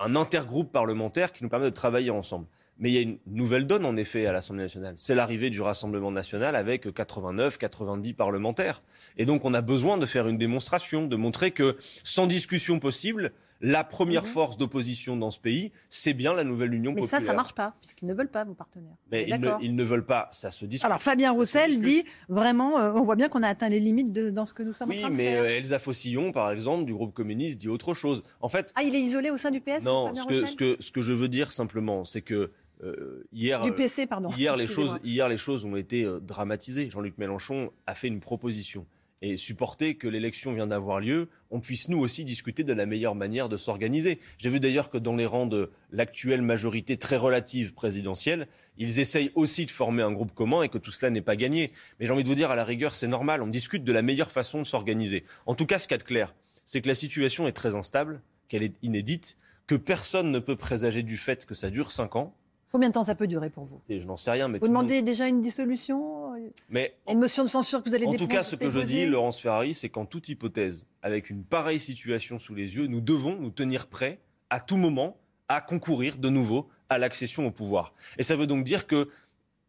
un 0.00 0.16
intergroupe 0.16 0.72
parlementaire 0.72 1.32
qui 1.32 1.42
nous 1.42 1.50
permet 1.50 1.66
de 1.66 1.74
travailler 1.74 2.10
ensemble. 2.10 2.46
Mais 2.78 2.90
il 2.90 2.94
y 2.94 2.98
a 2.98 3.00
une 3.02 3.18
nouvelle 3.26 3.66
donne, 3.66 3.84
en 3.84 3.96
effet, 3.96 4.26
à 4.26 4.32
l'Assemblée 4.32 4.62
nationale. 4.62 4.94
C'est 4.96 5.14
l'arrivée 5.14 5.50
du 5.50 5.60
Rassemblement 5.60 6.12
national 6.12 6.54
avec 6.54 6.92
89, 6.92 7.58
90 7.58 8.12
parlementaires. 8.14 8.82
Et 9.16 9.24
donc, 9.24 9.44
on 9.44 9.52
a 9.54 9.60
besoin 9.62 9.98
de 9.98 10.06
faire 10.06 10.28
une 10.28 10.38
démonstration, 10.38 11.06
de 11.06 11.16
montrer 11.16 11.50
que, 11.50 11.76
sans 12.04 12.26
discussion 12.26 12.78
possible, 12.78 13.32
la 13.60 13.84
première 13.84 14.22
mhm. 14.22 14.28
force 14.28 14.56
d'opposition 14.56 15.16
dans 15.16 15.30
ce 15.30 15.38
pays, 15.38 15.72
c'est 15.88 16.12
bien 16.12 16.32
la 16.34 16.44
nouvelle 16.44 16.72
Union 16.74 16.92
mais 16.92 17.02
populaire. 17.02 17.20
Mais 17.20 17.26
ça, 17.26 17.32
ça 17.32 17.36
marche 17.36 17.54
pas, 17.54 17.74
puisqu'ils 17.78 18.06
ne 18.06 18.14
veulent 18.14 18.30
pas, 18.30 18.44
vos 18.44 18.54
partenaires. 18.54 18.96
Mais 19.10 19.26
ils 19.60 19.74
ne, 19.74 19.82
veulent 19.82 20.06
pas, 20.06 20.28
ça 20.32 20.50
se 20.50 20.64
discute. 20.64 20.86
Alors 20.86 21.02
Fabien 21.02 21.32
Roussel 21.32 21.80
dit, 21.80 22.04
vraiment, 22.28 22.78
euh, 22.78 22.92
on 22.94 23.02
voit 23.02 23.16
bien 23.16 23.28
qu'on 23.28 23.42
a 23.42 23.48
atteint 23.48 23.68
les 23.68 23.80
limites 23.80 24.12
de, 24.12 24.30
dans 24.30 24.46
ce 24.46 24.54
que 24.54 24.62
nous 24.62 24.72
sommes 24.72 24.90
en 24.90 24.94
train 24.94 25.10
de 25.10 25.16
faire. 25.16 25.42
Oui, 25.42 25.48
mais 25.48 25.54
euh, 25.54 25.58
Elsa 25.58 25.78
Fossillon, 25.78 26.32
par 26.32 26.50
exemple, 26.50 26.84
du 26.84 26.94
groupe 26.94 27.12
communiste, 27.12 27.58
dit 27.58 27.68
autre 27.68 27.94
chose. 27.94 28.22
En 28.40 28.48
fait... 28.48 28.72
Ah, 28.76 28.82
il 28.82 28.94
est 28.94 29.00
isolé 29.00 29.30
au 29.30 29.36
sein 29.36 29.50
du 29.50 29.60
PS 29.60 29.84
Non, 29.84 30.14
ce 30.14 30.26
que, 30.26 30.46
ce, 30.46 30.56
que, 30.56 30.76
ce 30.78 30.92
que 30.92 31.00
je 31.00 31.12
veux 31.12 31.28
dire 31.28 31.50
simplement, 31.50 32.04
c'est 32.04 32.22
que 32.22 32.52
euh, 32.82 33.26
hier, 33.32 33.62
du 33.62 33.72
PC, 33.72 34.06
pardon. 34.06 34.30
Hier, 34.30 34.56
les 34.56 34.66
choses, 34.66 34.98
hier, 35.02 35.28
les 35.28 35.36
choses 35.36 35.64
ont 35.64 35.76
été 35.76 36.06
dramatisées. 36.22 36.90
Jean-Luc 36.90 37.18
Mélenchon 37.18 37.72
a 37.86 37.94
fait 37.94 38.08
une 38.08 38.20
proposition 38.20 38.86
et 39.20 39.36
supporter 39.36 39.96
que 39.96 40.06
l'élection 40.06 40.52
vient 40.52 40.66
d'avoir 40.66 41.00
lieu, 41.00 41.28
on 41.50 41.60
puisse 41.60 41.88
nous 41.88 41.98
aussi 41.98 42.24
discuter 42.24 42.62
de 42.62 42.72
la 42.72 42.86
meilleure 42.86 43.14
manière 43.14 43.48
de 43.48 43.56
s'organiser. 43.56 44.20
J'ai 44.38 44.48
vu 44.48 44.60
d'ailleurs 44.60 44.90
que 44.90 44.98
dans 44.98 45.16
les 45.16 45.26
rangs 45.26 45.46
de 45.46 45.70
l'actuelle 45.90 46.42
majorité 46.42 46.96
très 46.96 47.16
relative 47.16 47.74
présidentielle, 47.74 48.46
ils 48.76 49.00
essayent 49.00 49.32
aussi 49.34 49.66
de 49.66 49.70
former 49.70 50.02
un 50.02 50.12
groupe 50.12 50.34
commun 50.34 50.62
et 50.62 50.68
que 50.68 50.78
tout 50.78 50.90
cela 50.90 51.10
n'est 51.10 51.22
pas 51.22 51.36
gagné. 51.36 51.72
Mais 51.98 52.06
j'ai 52.06 52.12
envie 52.12 52.22
de 52.22 52.28
vous 52.28 52.34
dire, 52.34 52.50
à 52.50 52.56
la 52.56 52.64
rigueur, 52.64 52.94
c'est 52.94 53.08
normal, 53.08 53.42
on 53.42 53.48
discute 53.48 53.84
de 53.84 53.92
la 53.92 54.02
meilleure 54.02 54.30
façon 54.30 54.58
de 54.58 54.64
s'organiser. 54.64 55.24
En 55.46 55.54
tout 55.54 55.66
cas, 55.66 55.78
ce 55.78 55.88
qu'il 55.88 55.94
y 55.94 55.96
a 55.96 55.98
de 55.98 56.04
clair, 56.04 56.34
c'est 56.64 56.80
que 56.80 56.88
la 56.88 56.94
situation 56.94 57.48
est 57.48 57.52
très 57.52 57.74
instable, 57.74 58.22
qu'elle 58.48 58.62
est 58.62 58.76
inédite, 58.82 59.36
que 59.66 59.74
personne 59.74 60.30
ne 60.30 60.38
peut 60.38 60.56
présager 60.56 61.02
du 61.02 61.16
fait 61.16 61.44
que 61.44 61.54
ça 61.54 61.70
dure 61.70 61.92
cinq 61.92 62.16
ans, 62.16 62.34
Combien 62.70 62.88
de 62.88 62.94
temps 62.94 63.04
ça 63.04 63.14
peut 63.14 63.26
durer 63.26 63.50
pour 63.50 63.64
vous? 63.64 63.80
Je 63.88 64.06
n'en 64.06 64.16
sais 64.16 64.30
rien. 64.30 64.48
Mais 64.48 64.58
vous 64.58 64.68
demandez 64.68 65.02
déjà 65.02 65.26
une 65.26 65.40
dissolution? 65.40 66.32
Mais 66.68 66.94
Une 67.08 67.18
motion 67.18 67.44
de 67.44 67.48
censure 67.48 67.82
que 67.82 67.88
vous 67.88 67.94
allez 67.94 68.06
En 68.06 68.14
tout 68.14 68.28
cas, 68.28 68.42
ce 68.42 68.56
que 68.56 68.70
je 68.70 68.80
dis, 68.80 69.06
Laurence 69.06 69.40
Ferrari, 69.40 69.74
c'est 69.74 69.88
qu'en 69.88 70.04
toute 70.04 70.28
hypothèse, 70.28 70.86
avec 71.02 71.30
une 71.30 71.44
pareille 71.44 71.80
situation 71.80 72.38
sous 72.38 72.54
les 72.54 72.76
yeux, 72.76 72.86
nous 72.86 73.00
devons 73.00 73.36
nous 73.36 73.50
tenir 73.50 73.86
prêts 73.86 74.20
à 74.50 74.60
tout 74.60 74.76
moment 74.76 75.16
à 75.48 75.60
concourir 75.60 76.18
de 76.18 76.28
nouveau 76.28 76.68
à 76.90 76.98
l'accession 76.98 77.46
au 77.46 77.50
pouvoir. 77.50 77.94
Et 78.18 78.22
ça 78.22 78.36
veut 78.36 78.46
donc 78.46 78.64
dire 78.64 78.86
que 78.86 79.08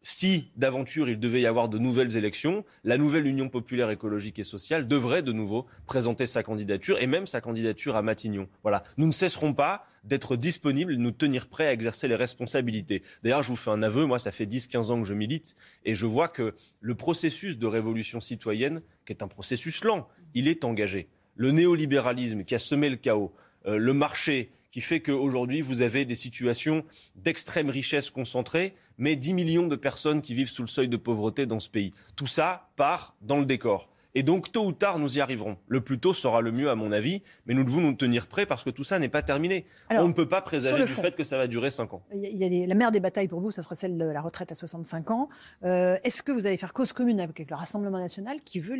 si 0.01 0.51
d'aventure 0.55 1.09
il 1.09 1.19
devait 1.19 1.41
y 1.41 1.45
avoir 1.45 1.69
de 1.69 1.77
nouvelles 1.77 2.15
élections, 2.15 2.63
la 2.83 2.97
nouvelle 2.97 3.27
Union 3.27 3.49
populaire 3.49 3.89
écologique 3.89 4.39
et 4.39 4.43
sociale 4.43 4.87
devrait 4.87 5.23
de 5.23 5.31
nouveau 5.31 5.65
présenter 5.85 6.25
sa 6.25 6.43
candidature 6.43 7.01
et 7.01 7.07
même 7.07 7.27
sa 7.27 7.41
candidature 7.41 7.95
à 7.95 8.01
Matignon. 8.01 8.47
Voilà, 8.63 8.83
nous 8.97 9.07
ne 9.07 9.11
cesserons 9.11 9.53
pas 9.53 9.85
d'être 10.05 10.35
disponibles 10.35 10.95
de 10.95 11.01
nous 11.01 11.11
tenir 11.11 11.47
prêts 11.47 11.67
à 11.67 11.73
exercer 11.73 12.07
les 12.07 12.15
responsabilités. 12.15 13.03
D'ailleurs, 13.23 13.43
je 13.43 13.49
vous 13.49 13.57
fais 13.57 13.71
un 13.71 13.83
aveu, 13.83 14.05
moi 14.05 14.19
ça 14.19 14.31
fait 14.31 14.45
10-15 14.45 14.91
ans 14.91 15.01
que 15.01 15.07
je 15.07 15.13
milite 15.13 15.55
et 15.83 15.95
je 15.95 16.05
vois 16.05 16.29
que 16.29 16.55
le 16.79 16.95
processus 16.95 17.57
de 17.57 17.67
révolution 17.67 18.21
citoyenne, 18.21 18.81
qui 19.05 19.13
est 19.13 19.23
un 19.23 19.27
processus 19.27 19.83
lent, 19.83 20.07
il 20.33 20.47
est 20.47 20.63
engagé. 20.63 21.09
Le 21.35 21.51
néolibéralisme 21.51 22.43
qui 22.43 22.55
a 22.55 22.59
semé 22.59 22.89
le 22.89 22.95
chaos, 22.95 23.33
euh, 23.65 23.77
le 23.77 23.93
marché 23.93 24.51
qui 24.71 24.81
fait 24.81 25.01
qu'aujourd'hui, 25.01 25.61
vous 25.61 25.81
avez 25.81 26.05
des 26.05 26.15
situations 26.15 26.83
d'extrême 27.15 27.69
richesse 27.69 28.09
concentrée, 28.09 28.75
mais 28.97 29.15
10 29.15 29.33
millions 29.33 29.67
de 29.67 29.75
personnes 29.75 30.21
qui 30.21 30.35
vivent 30.35 30.49
sous 30.49 30.61
le 30.63 30.67
seuil 30.67 30.87
de 30.87 30.97
pauvreté 30.97 31.45
dans 31.45 31.59
ce 31.59 31.69
pays. 31.69 31.93
Tout 32.15 32.27
ça 32.27 32.69
part 32.75 33.15
dans 33.21 33.39
le 33.39 33.45
décor. 33.45 33.89
Et 34.15 34.23
donc, 34.23 34.51
tôt 34.51 34.65
ou 34.65 34.71
tard, 34.71 34.97
nous 34.99 35.17
y 35.17 35.21
arriverons. 35.21 35.57
Le 35.67 35.81
plus 35.81 35.99
tôt 35.99 36.13
sera 36.13 36.41
le 36.41 36.51
mieux, 36.51 36.69
à 36.69 36.75
mon 36.75 36.91
avis, 36.91 37.21
mais 37.45 37.53
nous 37.53 37.63
devons 37.63 37.81
nous 37.81 37.93
tenir 37.93 38.27
prêts 38.27 38.45
parce 38.45 38.63
que 38.63 38.69
tout 38.69 38.83
ça 38.83 38.97
n'est 38.97 39.09
pas 39.09 39.21
terminé. 39.21 39.65
On 39.91 40.07
ne 40.07 40.13
peut 40.13 40.27
pas 40.27 40.41
présager 40.41 40.85
du 40.85 40.91
fait 40.91 41.15
que 41.15 41.23
ça 41.23 41.37
va 41.37 41.47
durer 41.47 41.69
5 41.69 41.93
ans. 41.93 42.03
Il 42.13 42.37
y 42.37 42.63
a 42.63 42.67
la 42.67 42.75
mère 42.75 42.91
des 42.91 42.99
batailles 42.99 43.27
pour 43.27 43.39
vous, 43.39 43.51
ça 43.51 43.61
sera 43.61 43.75
celle 43.75 43.97
de 43.97 44.05
la 44.05 44.21
retraite 44.21 44.51
à 44.51 44.55
65 44.55 45.11
ans. 45.11 45.29
Euh, 45.63 45.97
est-ce 46.03 46.23
que 46.23 46.31
vous 46.31 46.47
allez 46.47 46.57
faire 46.57 46.73
cause 46.73 46.93
commune 46.93 47.19
avec 47.19 47.47
le 47.49 47.55
Rassemblement 47.55 47.99
national 47.99 48.39
qui 48.43 48.59
veut 48.59 48.75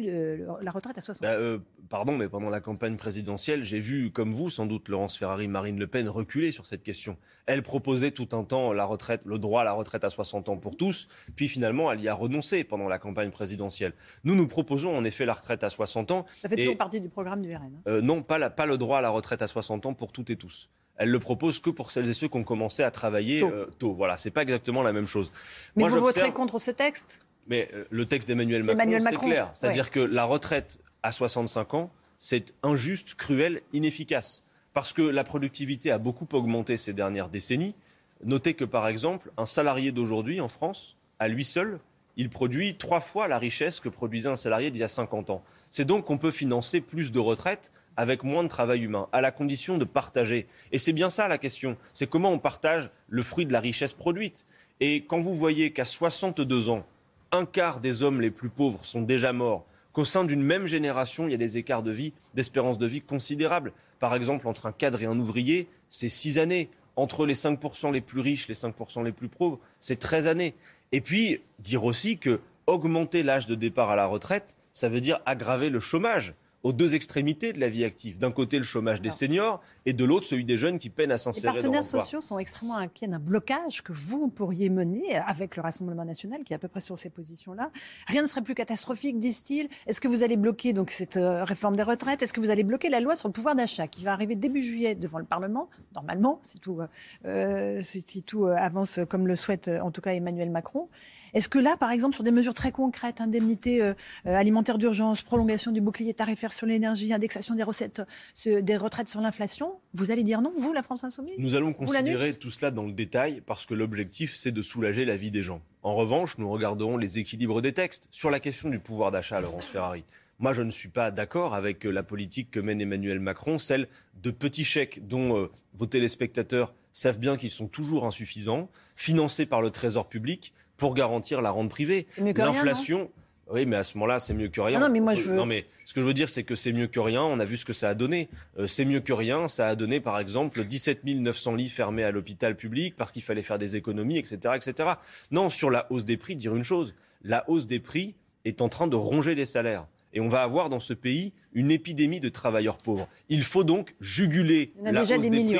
la 0.61 0.71
retraite 0.71 0.97
à 0.97 1.01
60 1.01 1.23
ans? 1.23 1.29
Bah, 1.29 1.37
euh, 1.37 1.59
Pardon, 1.89 2.15
mais 2.15 2.29
pendant 2.29 2.51
la 2.51 2.61
campagne 2.61 2.97
présidentielle, 2.97 3.63
j'ai 3.63 3.79
vu, 3.79 4.11
comme 4.11 4.31
vous, 4.31 4.51
sans 4.51 4.67
doute, 4.67 4.89
Laurence 4.89 5.17
Ferrari, 5.17 5.47
Marine 5.47 5.79
Le 5.79 5.87
Pen, 5.87 6.07
reculer 6.07 6.51
sur 6.51 6.67
cette 6.67 6.83
question. 6.83 7.17
Elle 7.47 7.63
proposait 7.63 8.11
tout 8.11 8.29
un 8.33 8.43
temps 8.43 8.73
la 8.73 8.85
retraite, 8.85 9.25
le 9.25 9.39
droit 9.39 9.61
à 9.61 9.63
la 9.63 9.71
retraite 9.71 10.03
à 10.03 10.11
60 10.11 10.49
ans 10.49 10.57
pour 10.57 10.77
tous, 10.77 11.07
puis 11.35 11.47
finalement, 11.47 11.91
elle 11.91 11.99
y 12.01 12.07
a 12.07 12.13
renoncé 12.13 12.63
pendant 12.63 12.87
la 12.87 12.99
campagne 12.99 13.31
présidentielle. 13.31 13.93
Nous, 14.23 14.35
nous 14.35 14.47
proposons 14.47 14.95
en 14.95 15.03
effet 15.03 15.18
la 15.25 15.33
retraite 15.33 15.63
à 15.63 15.69
60 15.69 16.11
ans. 16.11 16.25
Ça 16.35 16.49
fait 16.49 16.55
toujours 16.55 16.77
partie 16.77 17.01
du 17.01 17.09
programme 17.09 17.41
du 17.41 17.55
RN. 17.55 17.63
Hein. 17.63 17.81
Euh, 17.87 18.01
non, 18.01 18.23
pas, 18.23 18.49
pas 18.49 18.65
le 18.65 18.77
droit 18.77 18.99
à 18.99 19.01
la 19.01 19.09
retraite 19.09 19.41
à 19.41 19.47
60 19.47 19.85
ans 19.85 19.93
pour 19.93 20.11
toutes 20.11 20.29
et 20.29 20.35
tous. 20.35 20.69
Elle 20.97 21.09
le 21.09 21.19
propose 21.19 21.59
que 21.59 21.69
pour 21.69 21.91
celles 21.91 22.09
et 22.09 22.13
ceux 22.13 22.27
qui 22.27 22.37
ont 22.37 22.43
commencé 22.43 22.83
à 22.83 22.91
travailler 22.91 23.39
tôt. 23.39 23.49
Euh, 23.49 23.69
tôt. 23.79 23.93
Voilà, 23.93 24.17
c'est 24.17 24.31
pas 24.31 24.41
exactement 24.41 24.83
la 24.83 24.91
même 24.91 25.07
chose. 25.07 25.31
Mais 25.75 25.87
vous 25.87 25.99
voterez 25.99 26.31
contre 26.31 26.59
ce 26.59 26.71
texte? 26.71 27.25
Mais 27.47 27.69
euh, 27.73 27.85
le 27.89 28.05
texte 28.05 28.27
d'Emmanuel 28.27 28.63
Macron, 28.63 28.99
c'est 28.99 29.15
clair. 29.15 29.49
C'est-à-dire 29.53 29.91
que 29.91 29.99
la 29.99 30.25
retraite 30.25 30.79
à 31.01 31.11
65 31.11 31.73
ans, 31.73 31.89
c'est 32.17 32.53
injuste, 32.63 33.15
cruel, 33.15 33.61
inefficace. 33.71 34.45
Parce 34.73 34.93
que 34.93 35.01
la 35.01 35.23
productivité 35.23 35.89
a 35.89 35.97
beaucoup 35.97 36.27
augmenté 36.33 36.77
ces 36.77 36.93
dernières 36.93 37.29
décennies. 37.29 37.75
Notez 38.23 38.53
que, 38.53 38.65
par 38.65 38.87
exemple, 38.87 39.31
un 39.37 39.45
salarié 39.45 39.91
d'aujourd'hui 39.91 40.41
en 40.41 40.49
France, 40.49 40.97
à 41.17 41.27
lui 41.27 41.45
seul, 41.45 41.79
il 42.19 42.29
produit 42.29 42.75
trois 42.75 42.99
fois 42.99 43.29
la 43.29 43.39
richesse 43.39 43.79
que 43.79 43.87
produisait 43.87 44.27
un 44.27 44.35
salarié 44.35 44.71
d'il 44.71 44.81
y 44.81 44.83
a 44.83 44.89
50 44.89 45.29
ans. 45.29 45.41
C'est 45.69 45.85
donc 45.85 46.03
qu'on 46.03 46.17
peut 46.17 46.31
financer 46.31 46.81
plus 46.81 47.13
de 47.13 47.19
retraites 47.19 47.71
avec 47.95 48.25
moins 48.25 48.43
de 48.43 48.49
travail 48.49 48.81
humain, 48.81 49.07
à 49.13 49.21
la 49.21 49.31
condition 49.31 49.77
de 49.77 49.85
partager. 49.85 50.45
Et 50.73 50.77
c'est 50.77 50.91
bien 50.91 51.09
ça 51.09 51.29
la 51.29 51.37
question, 51.37 51.77
c'est 51.93 52.09
comment 52.09 52.33
on 52.33 52.37
partage 52.37 52.89
le 53.07 53.23
fruit 53.23 53.45
de 53.45 53.53
la 53.53 53.61
richesse 53.61 53.93
produite. 53.93 54.45
Et 54.81 55.05
quand 55.07 55.21
vous 55.21 55.33
voyez 55.33 55.71
qu'à 55.71 55.85
62 55.85 56.67
ans, 56.67 56.85
un 57.31 57.45
quart 57.45 57.79
des 57.79 58.03
hommes 58.03 58.19
les 58.19 58.31
plus 58.31 58.49
pauvres 58.49 58.83
sont 58.83 59.01
déjà 59.01 59.31
morts, 59.31 59.65
qu'au 59.93 60.03
sein 60.03 60.25
d'une 60.25 60.43
même 60.43 60.65
génération, 60.65 61.25
il 61.25 61.31
y 61.31 61.35
a 61.35 61.37
des 61.37 61.57
écarts 61.57 61.83
de 61.83 61.91
vie, 61.91 62.11
d'espérance 62.33 62.77
de 62.77 62.85
vie 62.85 63.01
considérables. 63.01 63.71
Par 64.01 64.13
exemple, 64.13 64.45
entre 64.49 64.65
un 64.65 64.73
cadre 64.73 65.01
et 65.01 65.05
un 65.05 65.17
ouvrier, 65.17 65.69
c'est 65.87 66.09
six 66.09 66.37
années. 66.37 66.69
Entre 66.97 67.25
les 67.25 67.33
5% 67.33 67.93
les 67.93 68.01
plus 68.01 68.19
riches, 68.19 68.49
les 68.49 68.55
5% 68.55 69.05
les 69.05 69.13
plus 69.13 69.29
pauvres, 69.29 69.57
c'est 69.79 69.99
13 69.99 70.27
années. 70.27 70.53
Et 70.91 71.01
puis, 71.01 71.41
dire 71.59 71.83
aussi 71.83 72.17
que 72.17 72.39
augmenter 72.67 73.23
l'âge 73.23 73.47
de 73.47 73.55
départ 73.55 73.89
à 73.89 73.95
la 73.95 74.05
retraite, 74.05 74.55
ça 74.73 74.89
veut 74.89 75.01
dire 75.01 75.19
aggraver 75.25 75.69
le 75.69 75.79
chômage 75.79 76.33
aux 76.63 76.73
deux 76.73 76.95
extrémités 76.95 77.53
de 77.53 77.59
la 77.59 77.69
vie 77.69 77.85
active. 77.85 78.17
D'un 78.17 78.31
côté, 78.31 78.57
le 78.57 78.63
chômage 78.63 79.01
des 79.01 79.09
seniors 79.11 79.61
et 79.85 79.93
de 79.93 80.03
l'autre, 80.03 80.25
celui 80.25 80.45
des 80.45 80.57
jeunes 80.57 80.77
qui 80.77 80.89
peinent 80.89 81.11
à 81.11 81.17
s'insérer 81.17 81.47
dans 81.47 81.53
Les 81.55 81.61
partenaires 81.61 81.85
sociaux 81.85 82.21
sont 82.21 82.37
extrêmement 82.37 82.77
inquiets 82.77 83.07
d'un 83.07 83.19
blocage 83.19 83.81
que 83.81 83.93
vous 83.93 84.27
pourriez 84.27 84.69
mener 84.69 85.15
avec 85.17 85.55
le 85.55 85.61
Rassemblement 85.61 86.05
national, 86.05 86.43
qui 86.43 86.53
est 86.53 86.55
à 86.55 86.59
peu 86.59 86.67
près 86.67 86.81
sur 86.81 86.99
ces 86.99 87.09
positions-là. 87.09 87.71
Rien 88.07 88.21
ne 88.21 88.27
serait 88.27 88.41
plus 88.41 88.55
catastrophique, 88.55 89.19
disent-ils. 89.19 89.69
Est-ce 89.87 90.01
que 90.01 90.07
vous 90.07 90.23
allez 90.23 90.37
bloquer 90.37 90.73
donc 90.73 90.91
cette 90.91 91.17
euh, 91.17 91.43
réforme 91.43 91.75
des 91.75 91.83
retraites? 91.83 92.21
Est-ce 92.21 92.33
que 92.33 92.41
vous 92.41 92.49
allez 92.49 92.63
bloquer 92.63 92.89
la 92.89 92.99
loi 92.99 93.15
sur 93.15 93.29
le 93.29 93.33
pouvoir 93.33 93.55
d'achat 93.55 93.87
qui 93.87 94.03
va 94.03 94.11
arriver 94.11 94.35
début 94.35 94.61
juillet 94.61 94.95
devant 94.95 95.19
le 95.19 95.25
Parlement? 95.25 95.69
Normalement, 95.95 96.39
si 96.41 96.59
tout, 96.59 96.79
euh, 97.25 97.81
si 97.81 98.23
tout 98.23 98.45
euh, 98.45 98.55
avance 98.55 98.99
comme 99.09 99.27
le 99.27 99.35
souhaite 99.35 99.69
en 99.81 99.91
tout 99.91 100.01
cas 100.01 100.13
Emmanuel 100.13 100.49
Macron. 100.49 100.89
Est-ce 101.33 101.49
que 101.49 101.59
là, 101.59 101.77
par 101.77 101.91
exemple, 101.91 102.15
sur 102.15 102.23
des 102.23 102.31
mesures 102.31 102.53
très 102.53 102.71
concrètes, 102.71 103.21
indemnité 103.21 103.81
euh, 103.81 103.93
euh, 104.25 104.35
alimentaire 104.35 104.77
d'urgence, 104.77 105.21
prolongation 105.21 105.71
du 105.71 105.81
bouclier 105.81 106.13
tarifaire 106.13 106.48
sur 106.53 106.67
l'énergie, 106.67 107.13
indexation 107.13 107.55
des 107.55 107.63
recettes, 107.63 108.01
des 108.45 108.77
retraites 108.77 109.07
sur 109.07 109.21
l'inflation, 109.21 109.79
vous 109.93 110.11
allez 110.11 110.23
dire 110.23 110.41
non, 110.41 110.53
vous, 110.57 110.73
la 110.73 110.83
France 110.83 111.03
insoumise 111.03 111.35
Nous 111.37 111.55
allons 111.55 111.73
considérer 111.73 112.33
tout 112.33 112.51
cela 112.51 112.71
dans 112.71 112.85
le 112.85 112.93
détail 112.93 113.41
parce 113.45 113.65
que 113.65 113.73
l'objectif, 113.73 114.35
c'est 114.35 114.51
de 114.51 114.61
soulager 114.61 115.05
la 115.05 115.17
vie 115.17 115.31
des 115.31 115.43
gens. 115.43 115.61
En 115.83 115.95
revanche, 115.95 116.37
nous 116.37 116.49
regarderons 116.49 116.97
les 116.97 117.19
équilibres 117.19 117.61
des 117.61 117.73
textes. 117.73 118.07
Sur 118.11 118.29
la 118.29 118.39
question 118.39 118.69
du 118.69 118.79
pouvoir 118.79 119.11
d'achat, 119.11 119.41
Laurence 119.41 119.65
Ferrari, 119.65 120.03
moi, 120.39 120.53
je 120.53 120.61
ne 120.61 120.71
suis 120.71 120.87
pas 120.87 121.11
d'accord 121.11 121.53
avec 121.53 121.85
euh, 121.85 121.91
la 121.91 122.01
politique 122.01 122.49
que 122.49 122.61
mène 122.61 122.79
Emmanuel 122.79 123.19
Macron, 123.19 123.57
celle 123.57 123.89
de 124.21 124.31
petits 124.31 124.63
chèques 124.63 125.05
dont 125.05 125.49
vos 125.73 125.85
téléspectateurs 125.85 126.73
savent 126.93 127.19
bien 127.19 127.37
qu'ils 127.37 127.51
sont 127.51 127.67
toujours 127.67 128.05
insuffisants, 128.05 128.69
financés 128.95 129.45
par 129.45 129.61
le 129.61 129.69
Trésor 129.69 130.07
public, 130.07 130.53
pour 130.77 130.93
garantir 130.93 131.41
la 131.41 131.51
rente 131.51 131.69
privée. 131.69 132.07
L'inflation. 132.17 133.11
Oui, 133.51 133.65
mais 133.65 133.77
à 133.77 133.83
ce 133.83 133.97
moment-là, 133.97 134.19
c'est 134.19 134.33
mieux 134.33 134.47
que 134.47 134.61
rien. 134.61 134.79
non, 134.79 134.89
mais 134.89 134.99
moi, 134.99 135.15
je 135.15 135.23
veux... 135.23 135.33
non, 135.33 135.45
mais 135.45 135.65
ce 135.83 135.93
que 135.93 136.01
je 136.01 136.05
veux 136.05 136.13
dire, 136.13 136.29
c'est 136.29 136.43
que 136.43 136.55
c'est 136.55 136.71
mieux 136.71 136.87
que 136.87 136.99
rien. 136.99 137.23
On 137.23 137.39
a 137.39 137.45
vu 137.45 137.57
ce 137.57 137.65
que 137.65 137.73
ça 137.73 137.89
a 137.89 137.93
donné. 137.95 138.29
Euh, 138.57 138.67
c'est 138.67 138.85
mieux 138.85 138.99
que 138.99 139.13
rien. 139.13 139.47
Ça 139.47 139.67
a 139.67 139.75
donné, 139.75 139.99
par 139.99 140.19
exemple, 140.19 140.63
17 140.63 141.03
900 141.03 141.55
lits 141.55 141.69
fermés 141.69 142.03
à 142.03 142.11
l'hôpital 142.11 142.55
public 142.55 142.95
parce 142.95 143.11
qu'il 143.11 143.23
fallait 143.23 143.43
faire 143.43 143.57
des 143.57 143.75
économies, 143.75 144.17
etc., 144.17 144.55
etc. 144.55 144.91
Non, 145.31 145.49
sur 145.49 145.71
la 145.71 145.91
hausse 145.91 146.05
des 146.05 146.17
prix, 146.17 146.35
dire 146.35 146.55
une 146.55 146.63
chose. 146.63 146.93
La 147.23 147.49
hausse 147.49 147.67
des 147.67 147.79
prix 147.79 148.15
est 148.45 148.61
en 148.61 148.69
train 148.69 148.87
de 148.87 148.95
ronger 148.95 149.35
les 149.35 149.45
salaires. 149.45 149.87
Et 150.13 150.21
on 150.21 150.27
va 150.27 150.41
avoir 150.41 150.69
dans 150.69 150.79
ce 150.79 150.93
pays 150.93 151.33
une 151.53 151.71
épidémie 151.71 152.19
de 152.19 152.29
travailleurs 152.29 152.77
pauvres. 152.77 153.07
Il 153.29 153.43
faut 153.43 153.63
donc 153.63 153.95
juguler 153.99 154.73
la 154.81 155.01
hausse 155.01 155.09
des, 155.09 155.29
prix 155.29 155.57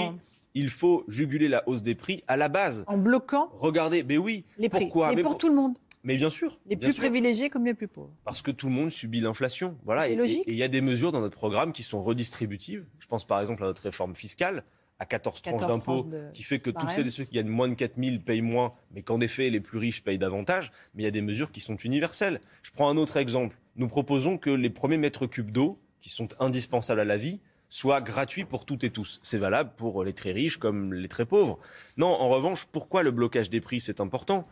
il 0.56 0.70
faut 0.70 1.04
juguler 1.08 1.48
la 1.48 1.68
hausse 1.68 1.82
des 1.82 1.96
prix 1.96 2.24
à 2.28 2.36
la 2.38 2.48
base. 2.48 2.84
En 2.88 2.98
bloquant 2.98 3.50
Regardez, 3.54 4.04
mais 4.04 4.18
oui. 4.18 4.46
Les 4.58 4.70
prix. 4.70 4.86
Pourquoi? 4.86 5.14
Mais 5.14 5.22
pour 5.22 5.38
tout 5.38 5.50
le 5.50 5.56
monde. 5.56 5.78
Mais 6.04 6.16
bien 6.16 6.30
sûr. 6.30 6.60
Les 6.66 6.78
plus 6.78 6.94
privilégiés 6.96 7.50
comme 7.50 7.66
les 7.66 7.74
plus 7.74 7.88
pauvres. 7.88 8.14
Parce 8.24 8.42
que 8.42 8.52
tout 8.52 8.68
le 8.68 8.74
monde 8.74 8.90
subit 8.90 9.20
l'inflation. 9.20 9.78
Voilà. 9.84 10.08
C'est 10.08 10.16
logique. 10.16 10.48
Et 10.48 10.52
il 10.52 10.58
y 10.58 10.64
a 10.64 10.68
des 10.68 10.82
mesures 10.82 11.12
dans 11.12 11.22
notre 11.22 11.38
programme 11.38 11.74
qui 11.74 11.84
sont 11.84 12.02
redistributives. 12.02 12.86
Je 13.00 13.08
pense 13.08 13.26
par 13.26 13.42
exemple 13.42 13.64
à 13.64 13.68
notre 13.68 13.84
réforme 13.84 14.16
fiscale 14.16 14.64
à 15.02 15.06
14, 15.06 15.42
tranches 15.42 15.62
d'impôts, 15.62 16.10
qui 16.34 16.44
fait 16.44 16.60
que 16.60 16.70
tous 16.70 16.90
celles 16.90 17.08
et 17.08 17.10
ceux 17.10 17.24
qui 17.24 17.36
gagnent 17.36 17.48
moins 17.48 17.70
de 17.70 17.74
4 17.74 17.94
000 17.98 18.18
payent 18.20 18.42
moins, 18.42 18.74
mais 18.92 19.02
qu'en 19.02 19.22
effet, 19.22 19.50
les 19.50 19.62
plus 19.62 19.78
riches 19.78 20.04
payent 20.04 20.18
davantage. 20.18 20.74
Mais 20.94 21.04
il 21.04 21.06
y 21.06 21.08
a 21.08 21.12
des 21.12 21.22
mesures 21.22 21.52
qui 21.52 21.62
sont 21.62 21.78
universelles. 21.78 22.42
Je 22.64 22.72
prends 22.72 22.90
un 22.90 22.98
autre 22.98 23.16
exemple. 23.16 23.58
Nous 23.78 23.88
proposons 23.88 24.38
que 24.38 24.50
les 24.50 24.70
premiers 24.70 24.98
mètres 24.98 25.26
cubes 25.26 25.52
d'eau, 25.52 25.80
qui 26.02 26.10
sont 26.10 26.28
indispensables 26.42 27.00
à 27.00 27.06
la 27.06 27.16
vie, 27.16 27.40
soit 27.70 28.02
gratuit 28.02 28.44
pour 28.44 28.66
toutes 28.66 28.84
et 28.84 28.90
tous. 28.90 29.20
C'est 29.24 29.38
valable 29.38 29.72
pour 29.78 30.04
les 30.04 30.12
très 30.12 30.34
riches 30.34 30.58
comme 30.58 30.94
les 30.94 31.08
très 31.08 31.26
pauvres. 31.26 31.60
Non, 31.96 32.08
en 32.08 32.28
revanche, 32.28 32.66
pourquoi 32.66 33.02
le 33.02 33.12
blocage 33.12 33.50
des 33.50 33.62
prix, 33.62 33.80
c'est 33.80 34.02
important? 34.02 34.48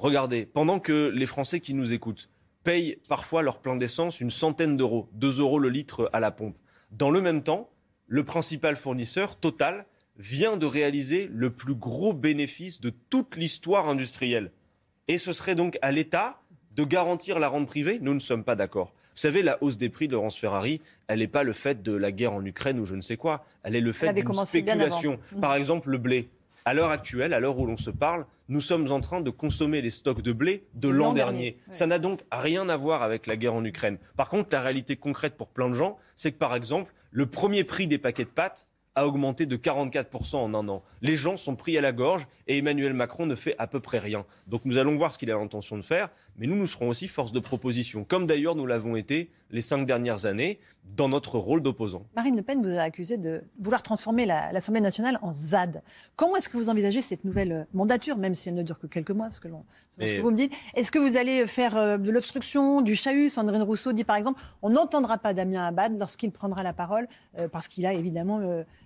Regardez, 0.00 0.46
pendant 0.46 0.80
que 0.80 1.12
les 1.14 1.26
Français 1.26 1.60
qui 1.60 1.74
nous 1.74 1.92
écoutent 1.92 2.30
payent 2.64 2.96
parfois 3.06 3.42
leur 3.42 3.58
plein 3.58 3.76
d'essence 3.76 4.22
une 4.22 4.30
centaine 4.30 4.78
d'euros, 4.78 5.10
2 5.12 5.40
euros 5.40 5.58
le 5.58 5.68
litre 5.68 6.08
à 6.14 6.20
la 6.20 6.30
pompe, 6.30 6.56
dans 6.90 7.10
le 7.10 7.20
même 7.20 7.42
temps, 7.42 7.68
le 8.06 8.24
principal 8.24 8.76
fournisseur, 8.76 9.36
Total, 9.36 9.84
vient 10.16 10.56
de 10.56 10.64
réaliser 10.64 11.28
le 11.30 11.50
plus 11.50 11.74
gros 11.74 12.14
bénéfice 12.14 12.80
de 12.80 12.88
toute 12.88 13.36
l'histoire 13.36 13.90
industrielle. 13.90 14.52
Et 15.06 15.18
ce 15.18 15.34
serait 15.34 15.54
donc 15.54 15.78
à 15.82 15.92
l'État 15.92 16.40
de 16.74 16.84
garantir 16.84 17.38
la 17.38 17.48
rente 17.48 17.66
privée? 17.66 17.98
Nous 18.00 18.14
ne 18.14 18.20
sommes 18.20 18.42
pas 18.42 18.56
d'accord. 18.56 18.94
Vous 19.14 19.20
savez, 19.20 19.42
la 19.42 19.62
hausse 19.62 19.76
des 19.76 19.90
prix 19.90 20.08
de 20.08 20.12
Laurence 20.12 20.38
Ferrari, 20.38 20.80
elle 21.08 21.18
n'est 21.18 21.28
pas 21.28 21.42
le 21.42 21.52
fait 21.52 21.82
de 21.82 21.92
la 21.92 22.10
guerre 22.10 22.32
en 22.32 22.42
Ukraine 22.42 22.80
ou 22.80 22.86
je 22.86 22.94
ne 22.94 23.02
sais 23.02 23.18
quoi. 23.18 23.44
Elle 23.64 23.76
est 23.76 23.82
le 23.82 23.92
fait 23.92 24.14
d'une 24.14 24.32
spéculation. 24.46 25.18
Par 25.42 25.56
exemple, 25.56 25.90
le 25.90 25.98
blé. 25.98 26.30
À 26.64 26.74
l'heure 26.74 26.90
actuelle, 26.90 27.32
à 27.32 27.40
l'heure 27.40 27.58
où 27.58 27.64
l'on 27.64 27.78
se 27.78 27.90
parle, 27.90 28.26
nous 28.48 28.60
sommes 28.60 28.90
en 28.92 29.00
train 29.00 29.20
de 29.20 29.30
consommer 29.30 29.80
les 29.80 29.90
stocks 29.90 30.20
de 30.20 30.32
blé 30.32 30.66
de 30.74 30.88
l'an 30.88 31.14
dernier. 31.14 31.56
Ça 31.70 31.86
n'a 31.86 31.98
donc 31.98 32.20
rien 32.30 32.68
à 32.68 32.76
voir 32.76 33.02
avec 33.02 33.26
la 33.26 33.36
guerre 33.36 33.54
en 33.54 33.64
Ukraine. 33.64 33.98
Par 34.16 34.28
contre, 34.28 34.50
la 34.52 34.60
réalité 34.60 34.96
concrète 34.96 35.36
pour 35.36 35.48
plein 35.48 35.70
de 35.70 35.74
gens, 35.74 35.96
c'est 36.16 36.32
que 36.32 36.38
par 36.38 36.54
exemple, 36.54 36.92
le 37.12 37.26
premier 37.26 37.64
prix 37.64 37.86
des 37.86 37.98
paquets 37.98 38.24
de 38.24 38.30
pâtes 38.30 38.68
a 38.94 39.06
augmenté 39.06 39.46
de 39.46 39.56
44% 39.56 40.36
en 40.36 40.54
un 40.54 40.68
an. 40.68 40.82
Les 41.00 41.16
gens 41.16 41.36
sont 41.36 41.56
pris 41.56 41.78
à 41.78 41.80
la 41.80 41.92
gorge 41.92 42.26
et 42.46 42.58
Emmanuel 42.58 42.92
Macron 42.92 43.24
ne 43.24 43.34
fait 43.34 43.54
à 43.58 43.66
peu 43.66 43.80
près 43.80 43.98
rien. 43.98 44.26
Donc 44.46 44.64
nous 44.64 44.78
allons 44.78 44.94
voir 44.96 45.14
ce 45.14 45.18
qu'il 45.18 45.30
a 45.30 45.36
l'intention 45.36 45.76
de 45.76 45.82
faire, 45.82 46.08
mais 46.36 46.46
nous, 46.46 46.56
nous 46.56 46.66
serons 46.66 46.88
aussi 46.88 47.08
force 47.08 47.32
de 47.32 47.40
proposition, 47.40 48.04
comme 48.04 48.26
d'ailleurs 48.26 48.56
nous 48.56 48.66
l'avons 48.66 48.96
été 48.96 49.30
les 49.50 49.60
cinq 49.60 49.86
dernières 49.86 50.26
années 50.26 50.58
dans 50.96 51.08
notre 51.08 51.38
rôle 51.38 51.62
d'opposant. 51.62 52.06
Marine 52.14 52.36
Le 52.36 52.42
Pen 52.42 52.62
vous 52.62 52.76
a 52.76 52.82
accusé 52.82 53.16
de 53.16 53.42
vouloir 53.58 53.82
transformer 53.82 54.26
l'Assemblée 54.26 54.80
nationale 54.80 55.18
en 55.22 55.32
ZAD. 55.32 55.82
Comment 56.16 56.36
est-ce 56.36 56.48
que 56.48 56.56
vous 56.56 56.68
envisagez 56.68 57.00
cette 57.00 57.24
nouvelle 57.24 57.52
euh, 57.52 57.64
mandature, 57.72 58.16
même 58.16 58.34
si 58.34 58.48
elle 58.48 58.54
ne 58.54 58.62
dure 58.62 58.78
que 58.78 58.86
quelques 58.86 59.10
mois, 59.10 59.30
ce 59.30 59.40
que, 59.40 59.48
ce 59.90 59.98
que 59.98 60.20
vous 60.20 60.30
me 60.30 60.36
dites? 60.36 60.52
Est-ce 60.74 60.90
que 60.90 60.98
vous 60.98 61.16
allez 61.16 61.46
faire 61.46 61.76
euh, 61.76 61.96
de 61.96 62.10
l'obstruction, 62.10 62.82
du 62.82 62.96
chahut? 62.96 63.30
Sandrine 63.30 63.62
Rousseau 63.62 63.92
dit 63.92 64.04
par 64.04 64.16
exemple 64.16 64.40
on 64.62 64.70
n'entendra 64.70 65.18
pas 65.18 65.32
Damien 65.32 65.64
Abad 65.64 65.98
lorsqu'il 65.98 66.32
prendra 66.32 66.62
la 66.62 66.72
parole, 66.72 67.08
euh, 67.38 67.48
parce 67.48 67.68
qu'il 67.68 67.86
a 67.86 67.94
évidemment 67.94 68.40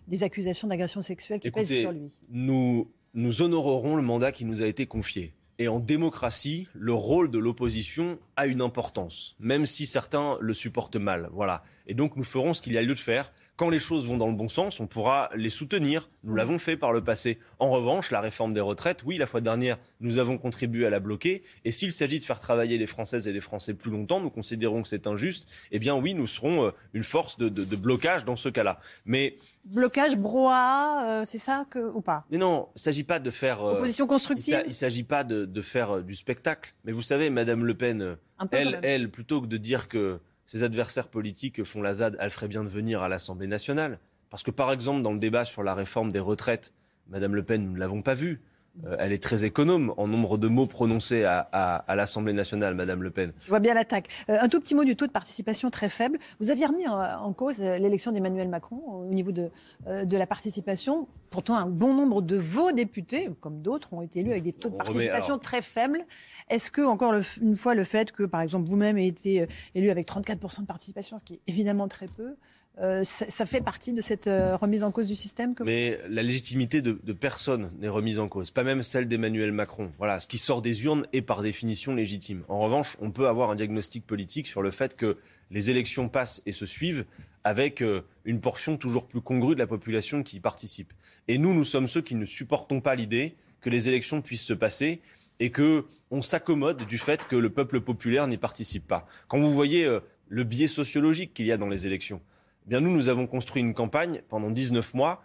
des 0.08 0.22
accusations 0.22 0.68
d'agression 0.68 1.02
sexuelle 1.02 1.40
qui 1.40 1.50
pèsent 1.50 1.80
sur 1.80 1.92
lui. 1.92 2.10
Nous, 2.28 2.88
nous 3.14 3.42
honorerons 3.42 3.96
le 3.96 4.02
mandat 4.02 4.32
qui 4.32 4.44
nous 4.44 4.62
a 4.62 4.66
été 4.66 4.86
confié. 4.86 5.34
Et 5.58 5.68
en 5.68 5.78
démocratie, 5.78 6.66
le 6.74 6.92
rôle 6.92 7.30
de 7.30 7.38
l'opposition 7.38 8.18
a 8.36 8.46
une 8.46 8.60
importance, 8.60 9.36
même 9.38 9.66
si 9.66 9.86
certains 9.86 10.36
le 10.40 10.52
supportent 10.52 10.96
mal. 10.96 11.28
Voilà. 11.32 11.62
Et 11.86 11.94
donc 11.94 12.16
nous 12.16 12.24
ferons 12.24 12.54
ce 12.54 12.62
qu'il 12.62 12.72
y 12.72 12.78
a 12.78 12.82
lieu 12.82 12.94
de 12.94 12.98
faire 12.98 13.32
Quand 13.56 13.70
les 13.70 13.78
choses 13.78 14.08
vont 14.08 14.16
dans 14.16 14.26
le 14.26 14.34
bon 14.34 14.48
sens, 14.48 14.80
on 14.80 14.88
pourra 14.88 15.30
les 15.36 15.48
soutenir. 15.48 16.10
Nous 16.24 16.34
l'avons 16.34 16.58
fait 16.58 16.76
par 16.76 16.92
le 16.92 17.04
passé. 17.04 17.38
En 17.60 17.68
revanche, 17.68 18.10
la 18.10 18.20
réforme 18.20 18.52
des 18.52 18.60
retraites, 18.60 19.04
oui, 19.04 19.16
la 19.16 19.26
fois 19.26 19.40
dernière, 19.40 19.78
nous 20.00 20.18
avons 20.18 20.38
contribué 20.38 20.86
à 20.86 20.90
la 20.90 20.98
bloquer. 20.98 21.44
Et 21.64 21.70
s'il 21.70 21.92
s'agit 21.92 22.18
de 22.18 22.24
faire 22.24 22.40
travailler 22.40 22.78
les 22.78 22.88
Françaises 22.88 23.28
et 23.28 23.32
les 23.32 23.40
Français 23.40 23.74
plus 23.74 23.92
longtemps, 23.92 24.18
nous 24.20 24.30
considérons 24.30 24.82
que 24.82 24.88
c'est 24.88 25.06
injuste. 25.06 25.48
Eh 25.70 25.78
bien, 25.78 25.94
oui, 25.94 26.14
nous 26.14 26.26
serons 26.26 26.66
euh, 26.66 26.70
une 26.94 27.04
force 27.04 27.38
de, 27.38 27.48
blocage 27.76 28.24
dans 28.24 28.34
ce 28.34 28.48
cas-là. 28.48 28.80
Mais 29.04 29.36
blocage, 29.64 30.16
brouhaha, 30.16 31.20
euh, 31.20 31.22
c'est 31.24 31.38
ça 31.38 31.64
que 31.70 31.78
ou 31.78 32.00
pas? 32.00 32.24
Mais 32.32 32.38
non, 32.38 32.70
il 32.74 32.78
ne 32.78 32.80
s'agit 32.80 33.04
pas 33.04 33.20
de 33.20 33.30
faire 33.30 33.62
opposition 33.62 34.08
constructive? 34.08 34.62
Il 34.64 34.68
ne 34.68 34.72
s'agit 34.72 35.04
pas 35.04 35.22
de, 35.22 35.44
de, 35.44 35.62
faire 35.62 36.02
du 36.02 36.16
spectacle. 36.16 36.74
Mais 36.84 36.90
vous 36.90 37.02
savez, 37.02 37.30
Madame 37.30 37.64
Le 37.64 37.76
Pen, 37.76 38.16
elle, 38.50 38.80
elle, 38.82 39.10
plutôt 39.12 39.40
que 39.40 39.46
de 39.46 39.58
dire 39.58 39.86
que 39.86 40.18
ses 40.46 40.62
adversaires 40.62 41.08
politiques 41.08 41.64
font 41.64 41.82
la 41.82 41.94
ZAD, 41.94 42.16
elle 42.20 42.30
ferait 42.30 42.48
bien 42.48 42.64
de 42.64 42.68
venir 42.68 43.02
à 43.02 43.08
l'Assemblée 43.08 43.46
nationale. 43.46 43.98
Parce 44.30 44.42
que, 44.42 44.50
par 44.50 44.72
exemple, 44.72 45.02
dans 45.02 45.12
le 45.12 45.18
débat 45.18 45.44
sur 45.44 45.62
la 45.62 45.74
réforme 45.74 46.10
des 46.10 46.20
retraites, 46.20 46.74
Madame 47.08 47.34
Le 47.34 47.42
Pen, 47.42 47.64
nous 47.64 47.72
ne 47.72 47.78
l'avons 47.78 48.02
pas 48.02 48.14
vu. 48.14 48.40
Euh, 48.84 48.96
elle 48.98 49.12
est 49.12 49.22
très 49.22 49.44
économe 49.44 49.94
en 49.96 50.08
nombre 50.08 50.36
de 50.36 50.48
mots 50.48 50.66
prononcés 50.66 51.24
à, 51.24 51.84
l'Assemblée 51.94 52.32
nationale, 52.32 52.74
Madame 52.74 53.02
Le 53.02 53.10
Pen. 53.10 53.32
Je 53.44 53.48
vois 53.48 53.60
bien 53.60 53.74
l'attaque. 53.74 54.08
Euh, 54.28 54.38
un 54.40 54.48
tout 54.48 54.58
petit 54.60 54.74
mot 54.74 54.84
du 54.84 54.96
taux 54.96 55.06
de 55.06 55.12
participation 55.12 55.70
très 55.70 55.88
faible. 55.88 56.18
Vous 56.40 56.50
aviez 56.50 56.66
remis 56.66 56.88
en, 56.88 57.32
cause 57.32 57.60
euh, 57.60 57.78
l'élection 57.78 58.10
d'Emmanuel 58.10 58.48
Macron 58.48 58.82
au 58.86 59.14
niveau 59.14 59.30
de, 59.30 59.50
de 59.86 60.16
la 60.16 60.26
participation. 60.26 61.06
Pourtant, 61.34 61.56
un 61.56 61.66
bon 61.66 61.92
nombre 61.94 62.22
de 62.22 62.36
vos 62.36 62.70
députés, 62.70 63.28
comme 63.40 63.60
d'autres, 63.60 63.92
ont 63.92 64.02
été 64.02 64.20
élus 64.20 64.30
avec 64.30 64.44
des 64.44 64.52
taux 64.52 64.68
de 64.68 64.76
participation 64.76 65.36
très 65.36 65.62
faibles. 65.62 66.06
Est-ce 66.48 66.70
que, 66.70 66.80
encore 66.80 67.12
une 67.42 67.56
fois, 67.56 67.74
le 67.74 67.82
fait 67.82 68.12
que, 68.12 68.22
par 68.22 68.40
exemple, 68.40 68.68
vous-même 68.68 68.98
ayez 68.98 69.08
été 69.08 69.48
élu 69.74 69.90
avec 69.90 70.06
34% 70.06 70.60
de 70.60 70.66
participation, 70.66 71.18
ce 71.18 71.24
qui 71.24 71.34
est 71.34 71.40
évidemment 71.48 71.88
très 71.88 72.06
peu, 72.06 72.36
euh, 72.80 73.04
ça, 73.04 73.46
fait 73.46 73.60
partie 73.60 73.92
de 73.92 74.00
cette 74.00 74.26
euh, 74.26 74.56
remise 74.56 74.82
en 74.82 74.90
cause 74.90 75.06
du 75.06 75.14
système 75.14 75.54
Mais 75.64 76.00
la 76.08 76.24
légitimité 76.24 76.82
de, 76.82 76.92
personne 77.12 77.70
n'est 77.78 77.88
remise 77.88 78.18
en 78.18 78.26
cause, 78.26 78.50
pas 78.50 78.64
même 78.64 78.82
celle 78.82 79.06
d'Emmanuel 79.06 79.52
Macron. 79.52 79.92
Voilà, 79.98 80.18
ce 80.18 80.26
qui 80.26 80.38
sort 80.38 80.60
des 80.60 80.84
urnes 80.84 81.06
est 81.12 81.22
par 81.22 81.42
définition 81.42 81.94
légitime. 81.94 82.42
En 82.48 82.58
revanche, 82.58 82.96
on 83.00 83.12
peut 83.12 83.28
avoir 83.28 83.50
un 83.50 83.54
diagnostic 83.54 84.04
politique 84.04 84.48
sur 84.48 84.60
le 84.60 84.72
fait 84.72 84.96
que 84.96 85.18
les 85.52 85.70
élections 85.70 86.08
passent 86.08 86.42
et 86.46 86.52
se 86.52 86.66
suivent 86.66 87.04
avec 87.44 87.80
euh, 87.80 88.02
une 88.24 88.40
portion 88.40 88.76
toujours 88.76 89.06
plus 89.06 89.20
congrue 89.20 89.54
de 89.54 89.60
la 89.60 89.68
population 89.68 90.24
qui 90.24 90.38
y 90.38 90.40
participe. 90.40 90.92
Et 91.28 91.38
nous, 91.38 91.54
nous 91.54 91.64
sommes 91.64 91.86
ceux 91.86 92.02
qui 92.02 92.16
ne 92.16 92.24
supportons 92.24 92.80
pas 92.80 92.96
l'idée 92.96 93.36
que 93.60 93.70
les 93.70 93.88
élections 93.88 94.20
puissent 94.20 94.42
se 94.42 94.52
passer 94.52 95.00
et 95.38 95.50
que 95.50 95.84
on 96.10 96.22
s'accommode 96.22 96.84
du 96.86 96.98
fait 96.98 97.28
que 97.28 97.36
le 97.36 97.50
peuple 97.50 97.80
populaire 97.80 98.26
n'y 98.26 98.36
participe 98.36 98.88
pas. 98.88 99.06
Quand 99.28 99.38
vous 99.38 99.52
voyez 99.52 99.88
le 100.28 100.44
biais 100.44 100.66
sociologique 100.66 101.34
qu'il 101.34 101.46
y 101.46 101.52
a 101.52 101.56
dans 101.56 101.68
les 101.68 101.86
élections, 101.86 102.20
eh 102.66 102.68
bien 102.68 102.80
nous, 102.80 102.90
nous 102.90 103.08
avons 103.08 103.26
construit 103.26 103.62
une 103.62 103.74
campagne 103.74 104.22
pendant 104.28 104.50
19 104.50 104.94
mois 104.94 105.22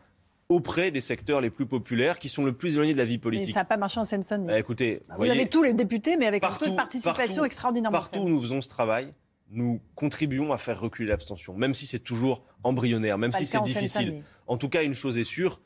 auprès 0.49 0.89
des 0.91 0.99
secteurs 0.99 1.41
les 1.41 1.51
plus 1.51 1.67
populaires 1.67 2.17
qui 2.17 2.27
sont 2.27 2.43
le 2.43 2.53
plus 2.53 2.73
éloignés 2.73 2.93
de 2.93 2.97
la 2.97 3.05
vie 3.05 3.19
politique. 3.19 3.49
Mais 3.49 3.53
ça 3.53 3.59
n'a 3.59 3.65
pas 3.65 3.77
marché 3.77 3.99
en 3.99 4.05
Seine-Saint-Denis. 4.05 4.47
Bah, 4.47 4.59
écoutez, 4.59 5.03
vous, 5.17 5.23
avez 5.25 5.47
tous 5.47 5.61
les 5.61 5.73
députés, 5.73 6.17
mais 6.17 6.25
avec 6.25 6.43
un 6.43 6.51
taux 6.51 6.69
de 6.69 6.75
participation 6.75 7.45
extraordinairement 7.45 7.97
Partout 7.97 8.19
où 8.19 8.29
nous 8.29 8.41
faisons 8.41 8.59
ce 8.59 8.67
travail, 8.67 9.13
nous 9.51 9.79
contribuons 9.95 10.51
à 10.51 10.57
faire 10.57 10.79
reculer 10.79 11.09
l'abstention, 11.09 11.55
même 11.55 11.73
si 11.73 11.85
c'est 11.85 11.99
toujours 11.99 12.43
embryonnaire, 12.63 13.17
même 13.17 13.31
si 13.31 13.45
c'est 13.45 13.61
difficile. 13.61 14.23
En 14.47 14.57
tout 14.57 14.69
cas, 14.69 14.83
une 14.83 14.95
chose 14.95 15.17
est 15.17 15.23
sûre, 15.23 15.61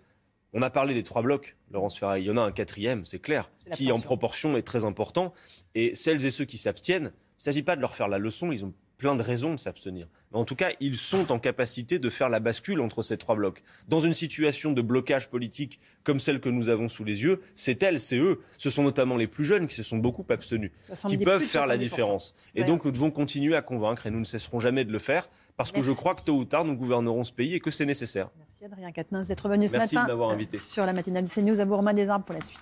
on 0.53 0.61
a 0.61 0.69
parlé 0.69 0.93
des 0.93 1.03
trois 1.03 1.21
blocs, 1.21 1.57
Laurence 1.71 1.97
Ferrari. 1.97 2.21
Il 2.21 2.27
y 2.27 2.31
en 2.31 2.37
a 2.37 2.41
un 2.41 2.51
quatrième, 2.51 3.05
c'est 3.05 3.19
clair, 3.19 3.49
qui 3.73 3.91
en 3.91 3.99
proportion 3.99 4.55
est 4.55 4.61
très 4.61 4.85
important. 4.85 5.33
Et 5.73 5.95
celles 5.95 6.25
et 6.25 6.31
ceux 6.31 6.45
qui 6.45 6.57
s'abstiennent, 6.57 7.11
il 7.13 7.39
ne 7.39 7.43
s'agit 7.43 7.63
pas 7.63 7.75
de 7.75 7.81
leur 7.81 7.95
faire 7.95 8.07
la 8.07 8.19
leçon, 8.19 8.51
ils 8.51 8.63
ont 8.63 8.73
plein 8.97 9.15
de 9.15 9.21
raisons 9.21 9.53
de 9.53 9.59
s'abstenir. 9.59 10.07
Mais 10.31 10.39
en 10.39 10.45
tout 10.45 10.55
cas, 10.55 10.71
ils 10.79 10.97
sont 10.97 11.31
en 11.31 11.39
capacité 11.39 11.99
de 11.99 12.09
faire 12.09 12.29
la 12.29 12.39
bascule 12.39 12.81
entre 12.81 13.03
ces 13.03 13.17
trois 13.17 13.35
blocs. 13.35 13.63
Dans 13.87 13.99
une 13.99 14.13
situation 14.13 14.71
de 14.71 14.81
blocage 14.81 15.29
politique 15.29 15.79
comme 16.03 16.19
celle 16.19 16.39
que 16.39 16.49
nous 16.49 16.69
avons 16.69 16.89
sous 16.89 17.03
les 17.03 17.23
yeux, 17.23 17.41
c'est 17.55 17.81
elles, 17.83 17.99
c'est 17.99 18.17
eux. 18.17 18.41
Ce 18.57 18.69
sont 18.69 18.83
notamment 18.83 19.15
les 19.15 19.27
plus 19.27 19.45
jeunes 19.45 19.67
qui 19.67 19.75
se 19.75 19.83
sont 19.83 19.97
beaucoup 19.97 20.25
abstenus, 20.29 20.71
qui 21.07 21.17
peuvent 21.17 21.43
faire 21.43 21.67
la 21.67 21.77
différence. 21.77 22.33
Et 22.55 22.63
donc, 22.63 22.85
nous 22.85 22.91
devons 22.91 23.11
continuer 23.11 23.55
à 23.55 23.61
convaincre 23.61 24.07
et 24.07 24.11
nous 24.11 24.19
ne 24.19 24.25
cesserons 24.25 24.59
jamais 24.59 24.85
de 24.85 24.91
le 24.91 24.99
faire 24.99 25.29
parce 25.55 25.71
que 25.71 25.83
je 25.83 25.91
crois 25.91 26.15
que 26.15 26.21
tôt 26.21 26.35
ou 26.35 26.45
tard, 26.45 26.65
nous 26.65 26.75
gouvernerons 26.75 27.23
ce 27.23 27.31
pays 27.31 27.53
et 27.53 27.59
que 27.59 27.69
c'est 27.69 27.85
nécessaire. 27.85 28.29
Merci 28.37 28.65
Adrien 28.65 28.91
Quatennens 28.91 29.27
d'être 29.27 29.47
venu 29.49 29.67
ce 29.67 29.73
matin. 29.73 29.79
Merci 29.81 29.95
de 29.95 30.11
m'avoir 30.11 30.31
invité. 30.31 30.57
Sur 30.57 30.85
la 30.85 30.93
matinale 30.93 31.27
CNews 31.27 31.59
à 31.59 31.65
Bourg-Des-Arbres 31.65 32.25
pour 32.25 32.35
la 32.35 32.41
suite. 32.41 32.59